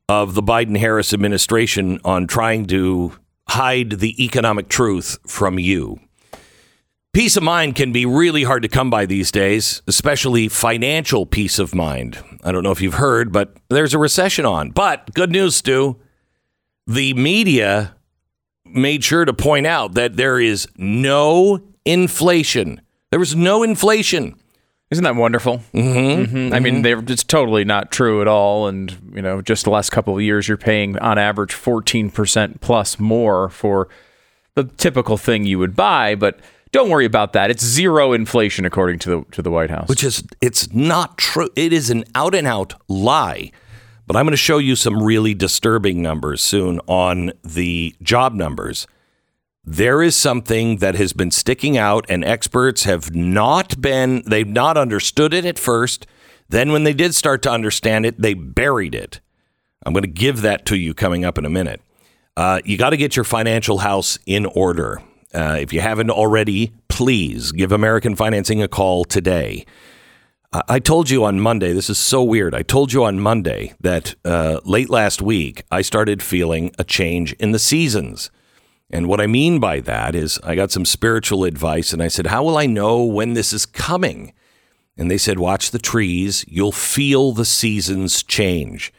of 0.07 0.33
the 0.35 0.43
Biden 0.43 0.77
Harris 0.77 1.13
administration 1.13 1.99
on 2.05 2.27
trying 2.27 2.65
to 2.67 3.13
hide 3.47 3.99
the 3.99 4.23
economic 4.23 4.69
truth 4.69 5.17
from 5.27 5.59
you. 5.59 5.99
Peace 7.13 7.37
of 7.37 7.43
mind 7.43 7.75
can 7.75 7.93
be 7.93 8.05
really 8.05 8.43
hard 8.43 8.61
to 8.63 8.67
come 8.67 8.89
by 8.89 9.05
these 9.05 9.31
days, 9.31 9.81
especially 9.87 10.49
financial 10.49 11.25
peace 11.25 11.59
of 11.59 11.73
mind. 11.73 12.21
I 12.43 12.51
don't 12.51 12.63
know 12.63 12.71
if 12.71 12.81
you've 12.81 12.95
heard, 12.95 13.31
but 13.31 13.55
there's 13.69 13.93
a 13.93 13.97
recession 13.97 14.45
on. 14.45 14.71
But 14.71 15.13
good 15.13 15.31
news, 15.31 15.55
Stu. 15.55 15.97
The 16.87 17.13
media 17.13 17.95
made 18.65 19.03
sure 19.05 19.23
to 19.23 19.33
point 19.33 19.65
out 19.65 19.93
that 19.93 20.17
there 20.17 20.41
is 20.41 20.67
no 20.75 21.61
inflation. 21.85 22.81
There 23.11 23.19
was 23.19 23.33
no 23.33 23.63
inflation. 23.63 24.35
Isn't 24.91 25.03
that 25.03 25.15
wonderful? 25.15 25.61
Mm-hmm. 25.73 26.53
I 26.53 26.59
mean, 26.59 26.83
they're, 26.83 26.99
it's 26.99 27.23
totally 27.23 27.65
not 27.65 27.91
true 27.91 28.21
at 28.21 28.27
all. 28.27 28.67
And, 28.67 28.95
you 29.15 29.21
know, 29.21 29.41
just 29.41 29.63
the 29.63 29.71
last 29.71 29.89
couple 29.89 30.15
of 30.15 30.21
years, 30.21 30.47
you're 30.47 30.57
paying 30.57 30.97
on 30.99 31.17
average 31.17 31.53
14% 31.53 32.61
plus 32.61 32.99
more 32.99 33.49
for 33.49 33.87
the 34.53 34.65
typical 34.65 35.17
thing 35.17 35.43
you 35.43 35.57
would 35.57 35.75
buy. 35.75 36.13
But 36.13 36.39
don't 36.71 36.89
worry 36.89 37.05
about 37.05 37.33
that. 37.33 37.49
It's 37.49 37.63
zero 37.65 38.13
inflation, 38.13 38.63
according 38.63 38.99
to 38.99 39.09
the, 39.09 39.25
to 39.31 39.41
the 39.41 39.49
White 39.49 39.71
House. 39.71 39.89
which 39.89 40.03
is 40.03 40.23
it's 40.39 40.71
not 40.71 41.17
true. 41.17 41.49
It 41.55 41.73
is 41.73 41.89
an 41.89 42.03
out 42.13 42.35
and 42.35 42.45
out 42.45 42.75
lie. 42.87 43.51
But 44.07 44.15
I'm 44.15 44.25
going 44.25 44.33
to 44.33 44.37
show 44.37 44.59
you 44.59 44.75
some 44.75 45.01
really 45.01 45.33
disturbing 45.33 46.03
numbers 46.03 46.41
soon 46.41 46.79
on 46.85 47.31
the 47.43 47.95
job 48.03 48.33
numbers. 48.33 48.85
There 49.67 50.03
is 50.03 50.15
something 50.15 50.77
that 50.77 50.93
has 50.95 51.11
been 51.11 51.31
sticking 51.31 51.75
out, 51.75 52.05
and 52.07 52.23
experts 52.23 52.83
have 52.83 53.15
not 53.15 53.81
been, 53.81 54.21
they've 54.27 54.47
not 54.47 54.77
understood 54.77 55.33
it 55.33 55.43
at 55.43 55.57
first. 55.57 56.05
Then, 56.47 56.71
when 56.71 56.83
they 56.83 56.93
did 56.93 57.15
start 57.15 57.41
to 57.43 57.51
understand 57.51 58.05
it, 58.05 58.21
they 58.21 58.35
buried 58.35 58.93
it. 58.93 59.21
I'm 59.83 59.93
going 59.93 60.03
to 60.03 60.07
give 60.07 60.41
that 60.41 60.67
to 60.67 60.77
you 60.77 60.93
coming 60.93 61.25
up 61.25 61.39
in 61.39 61.45
a 61.45 61.49
minute. 61.49 61.81
Uh, 62.37 62.59
you 62.63 62.77
got 62.77 62.91
to 62.91 62.97
get 62.97 63.15
your 63.15 63.25
financial 63.25 63.79
house 63.79 64.19
in 64.27 64.45
order. 64.45 65.01
Uh, 65.33 65.57
if 65.59 65.73
you 65.73 65.79
haven't 65.81 66.11
already, 66.11 66.71
please 66.87 67.51
give 67.51 67.71
American 67.71 68.15
Financing 68.15 68.61
a 68.61 68.67
call 68.67 69.03
today. 69.03 69.65
I 70.69 70.79
told 70.79 71.09
you 71.09 71.25
on 71.25 71.41
Monday, 71.41 71.73
this 71.73 71.89
is 71.89 71.97
so 71.97 72.23
weird. 72.23 72.55
I 72.55 72.61
told 72.61 72.93
you 72.93 73.03
on 73.03 73.19
Monday 73.19 73.73
that 73.81 74.15
uh, 74.23 74.61
late 74.63 74.89
last 74.89 75.21
week, 75.21 75.63
I 75.69 75.81
started 75.81 76.23
feeling 76.23 76.71
a 76.79 76.85
change 76.85 77.33
in 77.33 77.51
the 77.51 77.59
seasons. 77.59 78.31
And 78.89 79.07
what 79.07 79.19
I 79.19 79.27
mean 79.27 79.59
by 79.59 79.79
that 79.81 80.15
is 80.15 80.39
I 80.43 80.55
got 80.55 80.71
some 80.71 80.85
spiritual 80.85 81.43
advice 81.43 81.91
and 81.91 82.01
I 82.03 82.07
said, 82.07 82.27
How 82.27 82.43
will 82.43 82.57
I 82.57 82.65
know 82.65 83.03
when 83.03 83.33
this 83.33 83.51
is 83.51 83.65
coming? 83.65 84.33
And 84.97 85.09
they 85.09 85.17
said, 85.17 85.39
Watch 85.39 85.71
the 85.71 85.79
trees. 85.79 86.45
You'll 86.47 86.71
feel 86.71 87.31
the 87.31 87.45
seasons 87.45 88.23
change. 88.23 88.93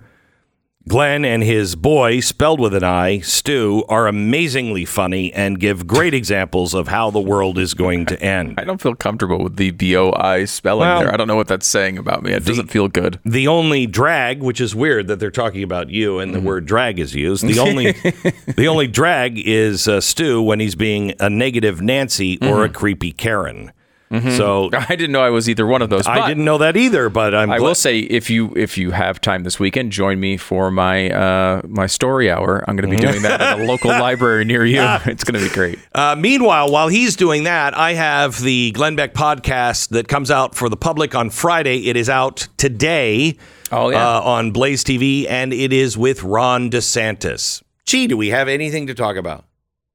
Glenn 0.88 1.24
and 1.24 1.42
his 1.44 1.76
boy, 1.76 2.20
spelled 2.20 2.58
with 2.58 2.74
an 2.74 2.82
I, 2.82 3.20
Stu, 3.20 3.84
are 3.88 4.08
amazingly 4.08 4.84
funny 4.84 5.32
and 5.32 5.60
give 5.60 5.86
great 5.86 6.12
examples 6.12 6.74
of 6.74 6.88
how 6.88 7.10
the 7.10 7.20
world 7.20 7.56
is 7.56 7.72
going 7.72 8.04
to 8.06 8.20
end. 8.20 8.54
I 8.58 8.64
don't 8.64 8.80
feel 8.80 8.94
comfortable 8.96 9.42
with 9.44 9.56
the 9.56 9.70
B 9.70 9.96
O 9.96 10.12
I 10.12 10.44
spelling 10.44 10.88
Well, 10.88 11.00
there. 11.00 11.14
I 11.14 11.16
don't 11.16 11.28
know 11.28 11.36
what 11.36 11.46
that's 11.46 11.66
saying 11.68 11.98
about 11.98 12.22
me. 12.24 12.32
It 12.32 12.44
doesn't 12.44 12.70
feel 12.70 12.88
good. 12.88 13.20
The 13.24 13.46
only 13.46 13.86
drag, 13.86 14.42
which 14.42 14.60
is 14.60 14.74
weird 14.74 15.06
that 15.06 15.20
they're 15.20 15.30
talking 15.30 15.62
about 15.62 15.90
you 15.90 16.18
and 16.18 16.34
the 16.34 16.40
word 16.40 16.66
drag 16.66 16.98
is 16.98 17.14
used. 17.14 17.46
The 17.46 17.60
only 17.60 17.92
the 18.56 18.66
only 18.66 18.88
drag 18.88 19.38
is 19.38 19.86
uh, 19.86 20.00
Stu 20.00 20.42
when 20.42 20.58
he's 20.58 20.74
being 20.74 21.14
a 21.20 21.30
negative 21.30 21.80
Nancy 21.80 22.38
or 22.42 22.64
a 22.64 22.68
creepy 22.68 23.12
Karen. 23.12 23.72
So 24.12 24.68
I 24.74 24.94
didn't 24.96 25.12
know 25.12 25.22
I 25.22 25.30
was 25.30 25.48
either 25.48 25.66
one 25.66 25.80
of 25.82 25.88
those. 25.90 26.06
I 26.06 26.26
didn't 26.28 26.44
know 26.44 26.58
that 26.58 26.76
either, 26.76 27.08
but 27.08 27.34
I'm 27.34 27.50
I 27.50 27.58
gla- 27.58 27.68
will 27.68 27.74
say 27.74 28.00
if 28.00 28.28
you 28.28 28.52
if 28.56 28.76
you 28.76 28.90
have 28.90 29.20
time 29.20 29.42
this 29.44 29.58
weekend, 29.58 29.90
join 29.92 30.20
me 30.20 30.36
for 30.36 30.70
my 30.70 31.10
uh, 31.10 31.62
my 31.66 31.86
story 31.86 32.30
hour. 32.30 32.64
I'm 32.68 32.76
going 32.76 32.90
to 32.90 32.96
be 32.96 33.00
doing 33.00 33.22
that 33.22 33.40
at 33.40 33.60
a 33.60 33.64
local 33.64 33.90
library 34.06 34.44
near 34.44 34.64
you. 34.64 34.80
It's 35.06 35.24
going 35.24 35.40
to 35.42 35.48
be 35.48 35.54
great. 35.54 35.78
Uh, 35.94 36.14
meanwhile, 36.18 36.70
while 36.70 36.88
he's 36.88 37.16
doing 37.16 37.44
that, 37.44 37.76
I 37.76 37.94
have 37.94 38.40
the 38.40 38.70
Glenn 38.72 38.96
Beck 38.96 39.14
podcast 39.14 39.88
that 39.90 40.08
comes 40.08 40.30
out 40.30 40.54
for 40.54 40.68
the 40.68 40.76
public 40.76 41.14
on 41.14 41.30
Friday. 41.30 41.88
It 41.88 41.96
is 41.96 42.08
out 42.10 42.48
today 42.56 43.36
Oh, 43.70 43.88
yeah. 43.90 44.16
uh, 44.18 44.20
on 44.20 44.50
Blaze 44.50 44.84
TV, 44.84 45.26
and 45.30 45.52
it 45.52 45.72
is 45.72 45.96
with 45.96 46.22
Ron 46.22 46.70
DeSantis. 46.70 47.62
Gee, 47.86 48.06
do 48.06 48.16
we 48.16 48.28
have 48.28 48.46
anything 48.48 48.86
to 48.88 48.94
talk 48.94 49.16
about? 49.16 49.44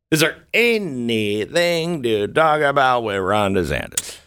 Is 0.09 0.21
there 0.21 0.37
anything 0.53 2.01
to 2.03 2.27
talk 2.27 2.61
about 2.61 3.01
with 3.03 3.17
Ron 3.19 3.53
DeSantis? 3.55 4.17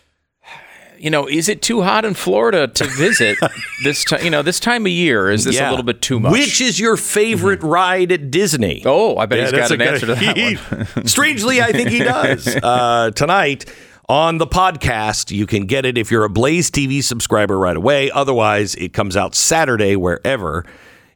You 0.99 1.09
know, 1.09 1.27
is 1.27 1.49
it 1.49 1.63
too 1.63 1.81
hot 1.81 2.05
in 2.05 2.13
Florida 2.13 2.69
to 2.69 2.85
visit 2.85 3.39
this 3.85 4.05
time? 4.05 4.23
You 4.23 4.29
know, 4.29 4.43
this 4.43 4.61
time 4.61 4.85
of 4.85 4.93
year 4.93 5.31
is 5.31 5.45
this 5.45 5.57
Yeah. 5.57 5.69
a 5.69 5.71
little 5.71 5.85
bit 5.87 6.03
too 6.03 6.21
much? 6.21 6.33
Which 6.33 6.61
is 6.61 6.79
your 6.79 6.99
favorite 6.99 7.63
ride 7.63 8.13
at 8.13 8.31
Disney? 8.31 8.83
Oh, 8.85 9.17
I 9.17 9.25
bet 9.25 9.39
he's 9.41 9.51
that's 9.53 9.71
got 9.71 9.81
an 9.81 9.81
a 9.81 9.91
answer 9.91 10.07
to 10.09 10.15
good- 10.17 10.59
that 10.59 10.97
one. 10.97 11.07
Strangely, 11.07 11.63
I 11.63 11.73
think 11.73 11.89
he 11.89 12.01
does. 12.01 12.47
Uh, 12.63 13.11
tonight 13.13 13.65
on 14.11 14.37
the 14.37 14.47
podcast, 14.47 15.31
you 15.35 15.47
can 15.47 15.65
get 15.65 15.87
it 15.87 15.97
if 15.97 16.11
you're 16.11 16.25
a 16.25 16.29
Blaze 16.29 16.71
TV 16.71 17.03
subscriber 17.03 17.59
right 17.59 17.77
away. 17.77 18.11
Otherwise, 18.11 18.75
it 18.75 18.93
comes 18.93 19.17
out 19.17 19.35
Saturday 19.35 19.97
wherever 19.97 20.67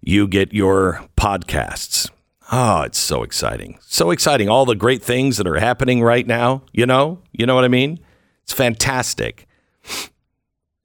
you 0.00 0.26
get 0.26 0.54
your 0.54 1.04
podcasts. 1.18 2.08
Oh, 2.53 2.82
it's 2.82 2.99
so 2.99 3.22
exciting. 3.22 3.78
So 3.80 4.11
exciting. 4.11 4.49
All 4.49 4.64
the 4.64 4.74
great 4.74 5.03
things 5.03 5.38
that 5.38 5.47
are 5.47 5.59
happening 5.59 6.03
right 6.03 6.26
now, 6.26 6.62
you 6.72 6.86
know? 6.86 7.20
You 7.32 7.47
know 7.47 7.55
what 7.55 7.64
I 7.64 7.68
mean? 7.68 8.01
It's 8.42 8.53
fantastic. 8.53 9.47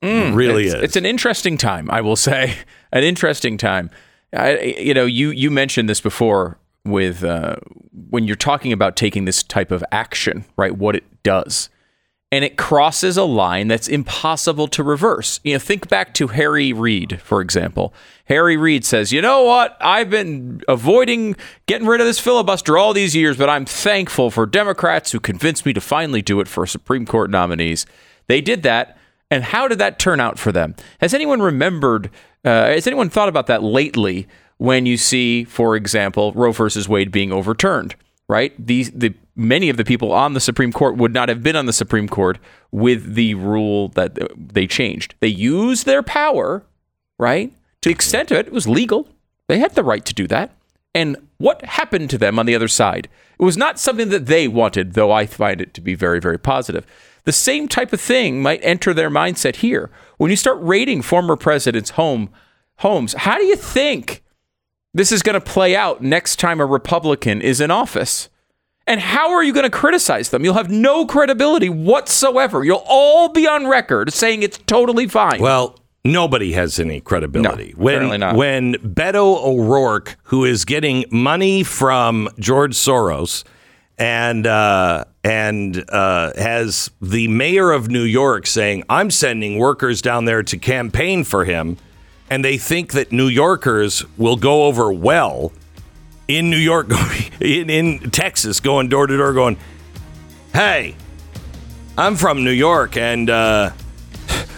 It 0.02 0.34
really 0.34 0.66
it's, 0.66 0.76
is. 0.76 0.84
It's 0.84 0.96
an 0.96 1.06
interesting 1.06 1.58
time, 1.58 1.90
I 1.92 2.02
will 2.02 2.16
say. 2.16 2.56
An 2.92 3.04
interesting 3.04 3.58
time. 3.58 3.90
I, 4.34 4.76
you 4.80 4.94
know, 4.94 5.06
you 5.06 5.30
you 5.32 5.52
mentioned 5.52 5.90
this 5.90 6.02
before 6.02 6.58
with 6.86 7.24
uh, 7.24 7.58
when 8.10 8.26
you're 8.26 8.36
talking 8.36 8.72
about 8.72 8.96
taking 8.96 9.26
this 9.26 9.44
type 9.44 9.72
of 9.72 9.84
action, 9.92 10.46
right? 10.58 10.76
What 10.76 10.96
it 10.96 11.04
does, 11.24 11.70
and 12.32 12.46
it 12.46 12.58
crosses 12.58 13.18
a 13.18 13.24
line 13.24 13.68
that's 13.68 13.88
impossible 13.88 14.68
to 14.68 14.84
reverse. 14.84 15.40
You 15.44 15.54
know, 15.54 15.60
think 15.60 15.90
back 15.90 16.14
to 16.16 16.28
Harry 16.28 16.74
Reid, 16.74 17.20
for 17.22 17.42
example. 17.42 17.94
Harry 18.26 18.56
Reid 18.56 18.86
says, 18.86 19.12
"You 19.12 19.22
know 19.22 19.44
what? 19.44 19.76
I've 19.82 20.10
been 20.10 20.62
avoiding 20.68 21.36
getting 21.66 21.88
rid 21.88 22.02
of 22.02 22.08
this 22.08 22.20
filibuster 22.20 22.78
all 22.78 22.94
these 22.94 23.16
years, 23.16 23.38
but 23.38 23.50
I'm 23.50 23.66
thankful 23.66 24.30
for 24.30 24.46
Democrats 24.46 25.12
who 25.12 25.20
convinced 25.20 25.66
me 25.66 25.74
to 25.74 25.82
finally 25.82 26.22
do 26.22 26.40
it 26.40 26.48
for 26.48 26.66
Supreme 26.66 27.06
Court 27.06 27.30
nominees." 27.32 27.86
They 28.28 28.42
did 28.42 28.64
that 28.64 28.96
And 29.32 29.44
how 29.44 29.68
did 29.68 29.78
that 29.80 30.00
turn 30.00 30.20
out 30.20 30.40
for 30.40 30.52
them? 30.52 30.76
Has 31.02 31.14
anyone 31.14 31.42
remembered? 31.42 32.10
Uh, 32.44 32.68
has 32.68 32.88
anyone 32.88 33.10
thought 33.10 33.30
about 33.30 33.48
that 33.48 33.62
lately? 33.64 34.28
When 34.58 34.86
you 34.86 34.98
see, 34.98 35.46
for 35.46 35.76
example, 35.76 36.34
Roe 36.34 36.52
versus 36.52 36.90
Wade 36.90 37.12
being 37.12 37.32
overturned, 37.32 37.96
right? 38.30 38.54
These 38.64 38.92
the 38.92 39.14
many 39.36 39.68
of 39.68 39.76
the 39.76 39.84
people 39.84 40.14
on 40.14 40.34
the 40.34 40.40
Supreme 40.40 40.72
Court 40.72 40.96
would 40.96 41.14
not 41.14 41.28
have 41.28 41.44
been 41.44 41.58
on 41.58 41.66
the 41.66 41.74
Supreme 41.74 42.08
Court 42.08 42.38
with 42.72 43.16
the 43.16 43.34
rule 43.34 43.90
that 43.90 44.18
they 44.38 44.68
changed. 44.68 45.16
They 45.20 45.28
used 45.28 45.86
their 45.86 46.04
power, 46.04 46.64
right? 47.18 47.52
To 47.82 47.90
the 47.90 47.94
extent 47.94 48.32
of 48.32 48.38
it, 48.38 48.48
it 48.48 48.54
was 48.54 48.68
legal. 48.68 49.10
They 49.48 49.60
had 49.60 49.76
the 49.76 49.84
right 49.84 50.06
to 50.06 50.14
do 50.14 50.28
that. 50.28 50.52
And 50.94 51.18
what 51.38 51.66
happened 51.66 52.10
to 52.12 52.18
them 52.18 52.40
on 52.40 52.46
the 52.46 52.56
other 52.56 52.68
side? 52.68 53.10
It 53.40 53.44
was 53.44 53.58
not 53.58 53.80
something 53.80 54.10
that 54.10 54.28
they 54.28 54.48
wanted, 54.48 54.94
though 54.94 55.12
I 55.12 55.26
find 55.26 55.62
it 55.62 55.74
to 55.74 55.82
be 55.82 55.96
very, 55.96 56.20
very 56.20 56.38
positive. 56.38 56.86
The 57.24 57.32
same 57.32 57.68
type 57.68 57.94
of 57.94 58.02
thing 58.02 58.42
might 58.42 58.60
enter 58.64 58.94
their 58.94 59.10
mindset 59.10 59.58
here. 59.58 59.90
When 60.18 60.30
you 60.30 60.38
start 60.38 60.58
raiding 60.62 61.02
former 61.02 61.36
presidents' 61.36 61.92
home 61.92 62.30
homes, 62.78 63.14
how 63.14 63.38
do 63.38 63.46
you 63.46 63.56
think 63.56 64.24
this 64.94 65.12
is 65.12 65.22
going 65.22 65.36
to 65.36 65.42
play 65.42 65.76
out 65.76 66.02
next 66.02 66.38
time 66.40 66.60
a 66.60 66.66
Republican 66.66 67.42
is 67.42 67.62
in 67.62 67.72
office? 67.72 68.30
And 68.88 69.00
how 69.00 69.32
are 69.32 69.44
you 69.44 69.54
going 69.54 69.66
to 69.66 69.70
criticize 69.70 70.30
them? 70.30 70.44
You'll 70.44 70.56
have 70.56 70.72
no 70.72 71.06
credibility 71.06 71.70
whatsoever. 71.70 72.64
You'll 72.64 72.84
all 72.88 73.30
be 73.30 73.48
on 73.48 73.68
record 73.68 74.12
saying 74.12 74.42
it's 74.42 74.58
totally 74.58 75.08
fine. 75.08 75.40
Well, 75.40 75.80
nobody 76.04 76.54
has 76.54 76.80
any 76.80 77.00
credibility. 77.00 77.74
No, 77.78 77.84
when 77.84 77.96
apparently 77.96 78.18
not. 78.18 78.36
when 78.36 78.74
Beto 78.76 79.44
O'Rourke, 79.44 80.18
who 80.24 80.44
is 80.44 80.66
getting 80.66 81.06
money 81.12 81.64
from 81.64 82.30
George 82.40 82.74
Soros, 82.74 83.44
and 84.00 84.48
uh, 84.48 85.06
and 85.24 85.84
uh, 85.90 86.34
has 86.36 86.90
the 87.00 87.28
mayor 87.28 87.72
of 87.72 87.90
New 87.90 88.04
York 88.04 88.48
saying, 88.48 88.86
"I'm 88.90 89.12
sending 89.12 89.60
workers 89.60 90.02
down 90.02 90.26
there 90.26 90.42
to 90.42 90.58
campaign 90.58 91.24
for 91.26 91.46
him," 91.46 91.78
and 92.30 92.46
they 92.46 92.58
think 92.58 92.94
that 92.94 93.12
New 93.12 93.28
Yorkers 93.28 94.06
will 94.18 94.36
go 94.36 94.66
over 94.66 94.92
well 94.92 95.52
in 96.28 96.50
New 96.50 96.58
York, 96.58 96.88
in, 97.42 97.70
in 97.70 98.12
Texas, 98.12 98.60
going 98.60 98.90
door 98.90 99.08
to 99.08 99.18
door, 99.18 99.34
going, 99.34 99.58
"Hey, 100.54 100.96
I'm 101.98 102.16
from 102.16 102.44
New 102.44 102.52
York, 102.52 102.98
and 102.98 103.30
uh, 103.30 103.72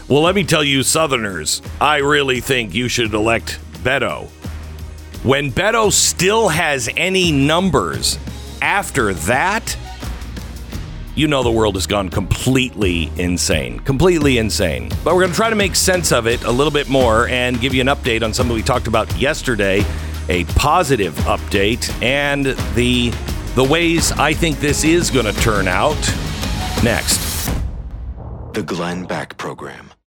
well, 0.07 0.22
let 0.22 0.36
me 0.36 0.43
tell 0.43 0.63
you, 0.63 0.84
Southerners, 0.84 1.61
I 1.80 1.97
really 1.97 2.41
think 2.41 2.74
you 2.74 2.88
should 2.88 3.13
elect 3.13 3.59
Beto." 3.84 4.28
When 5.24 5.51
Beto 5.51 5.91
still 5.91 6.49
has 6.49 6.89
any 6.97 7.32
numbers 7.32 8.17
after 8.61 9.13
that, 9.13 9.78
you 11.16 11.28
know 11.28 11.43
the 11.43 11.51
world 11.51 11.76
has 11.76 11.88
gone 11.88 12.09
completely 12.09 13.12
insane. 13.18 13.80
Completely 13.80 14.38
insane. 14.38 14.89
But 15.03 15.16
we're 15.16 15.22
going 15.22 15.32
to 15.32 15.36
try 15.36 15.49
to 15.49 15.55
make 15.55 15.76
sense 15.76 16.12
of 16.12 16.28
it 16.28 16.43
a 16.43 16.51
little 16.51 16.72
bit 16.72 16.89
more 16.89 17.28
and 17.28 17.59
give 17.59 17.74
you 17.74 17.82
an 17.82 17.88
update 17.88 18.24
on 18.24 18.34
something 18.34 18.55
we 18.55 18.62
talked 18.64 18.88
about 18.88 19.16
yesterday, 19.18 19.84
a 20.30 20.45
positive 20.55 21.14
update, 21.26 21.91
and 22.01 22.45
the 22.76 23.12
the 23.55 23.64
ways 23.64 24.14
I 24.14 24.34
think 24.34 24.59
this 24.59 24.86
is 24.86 25.09
going 25.09 25.26
to 25.26 25.34
turn 25.41 25.68
out 25.68 25.99
next. 26.84 27.51
The 28.53 28.64
Glenn 28.64 29.05
Beck 29.05 29.38
Program. 29.38 29.91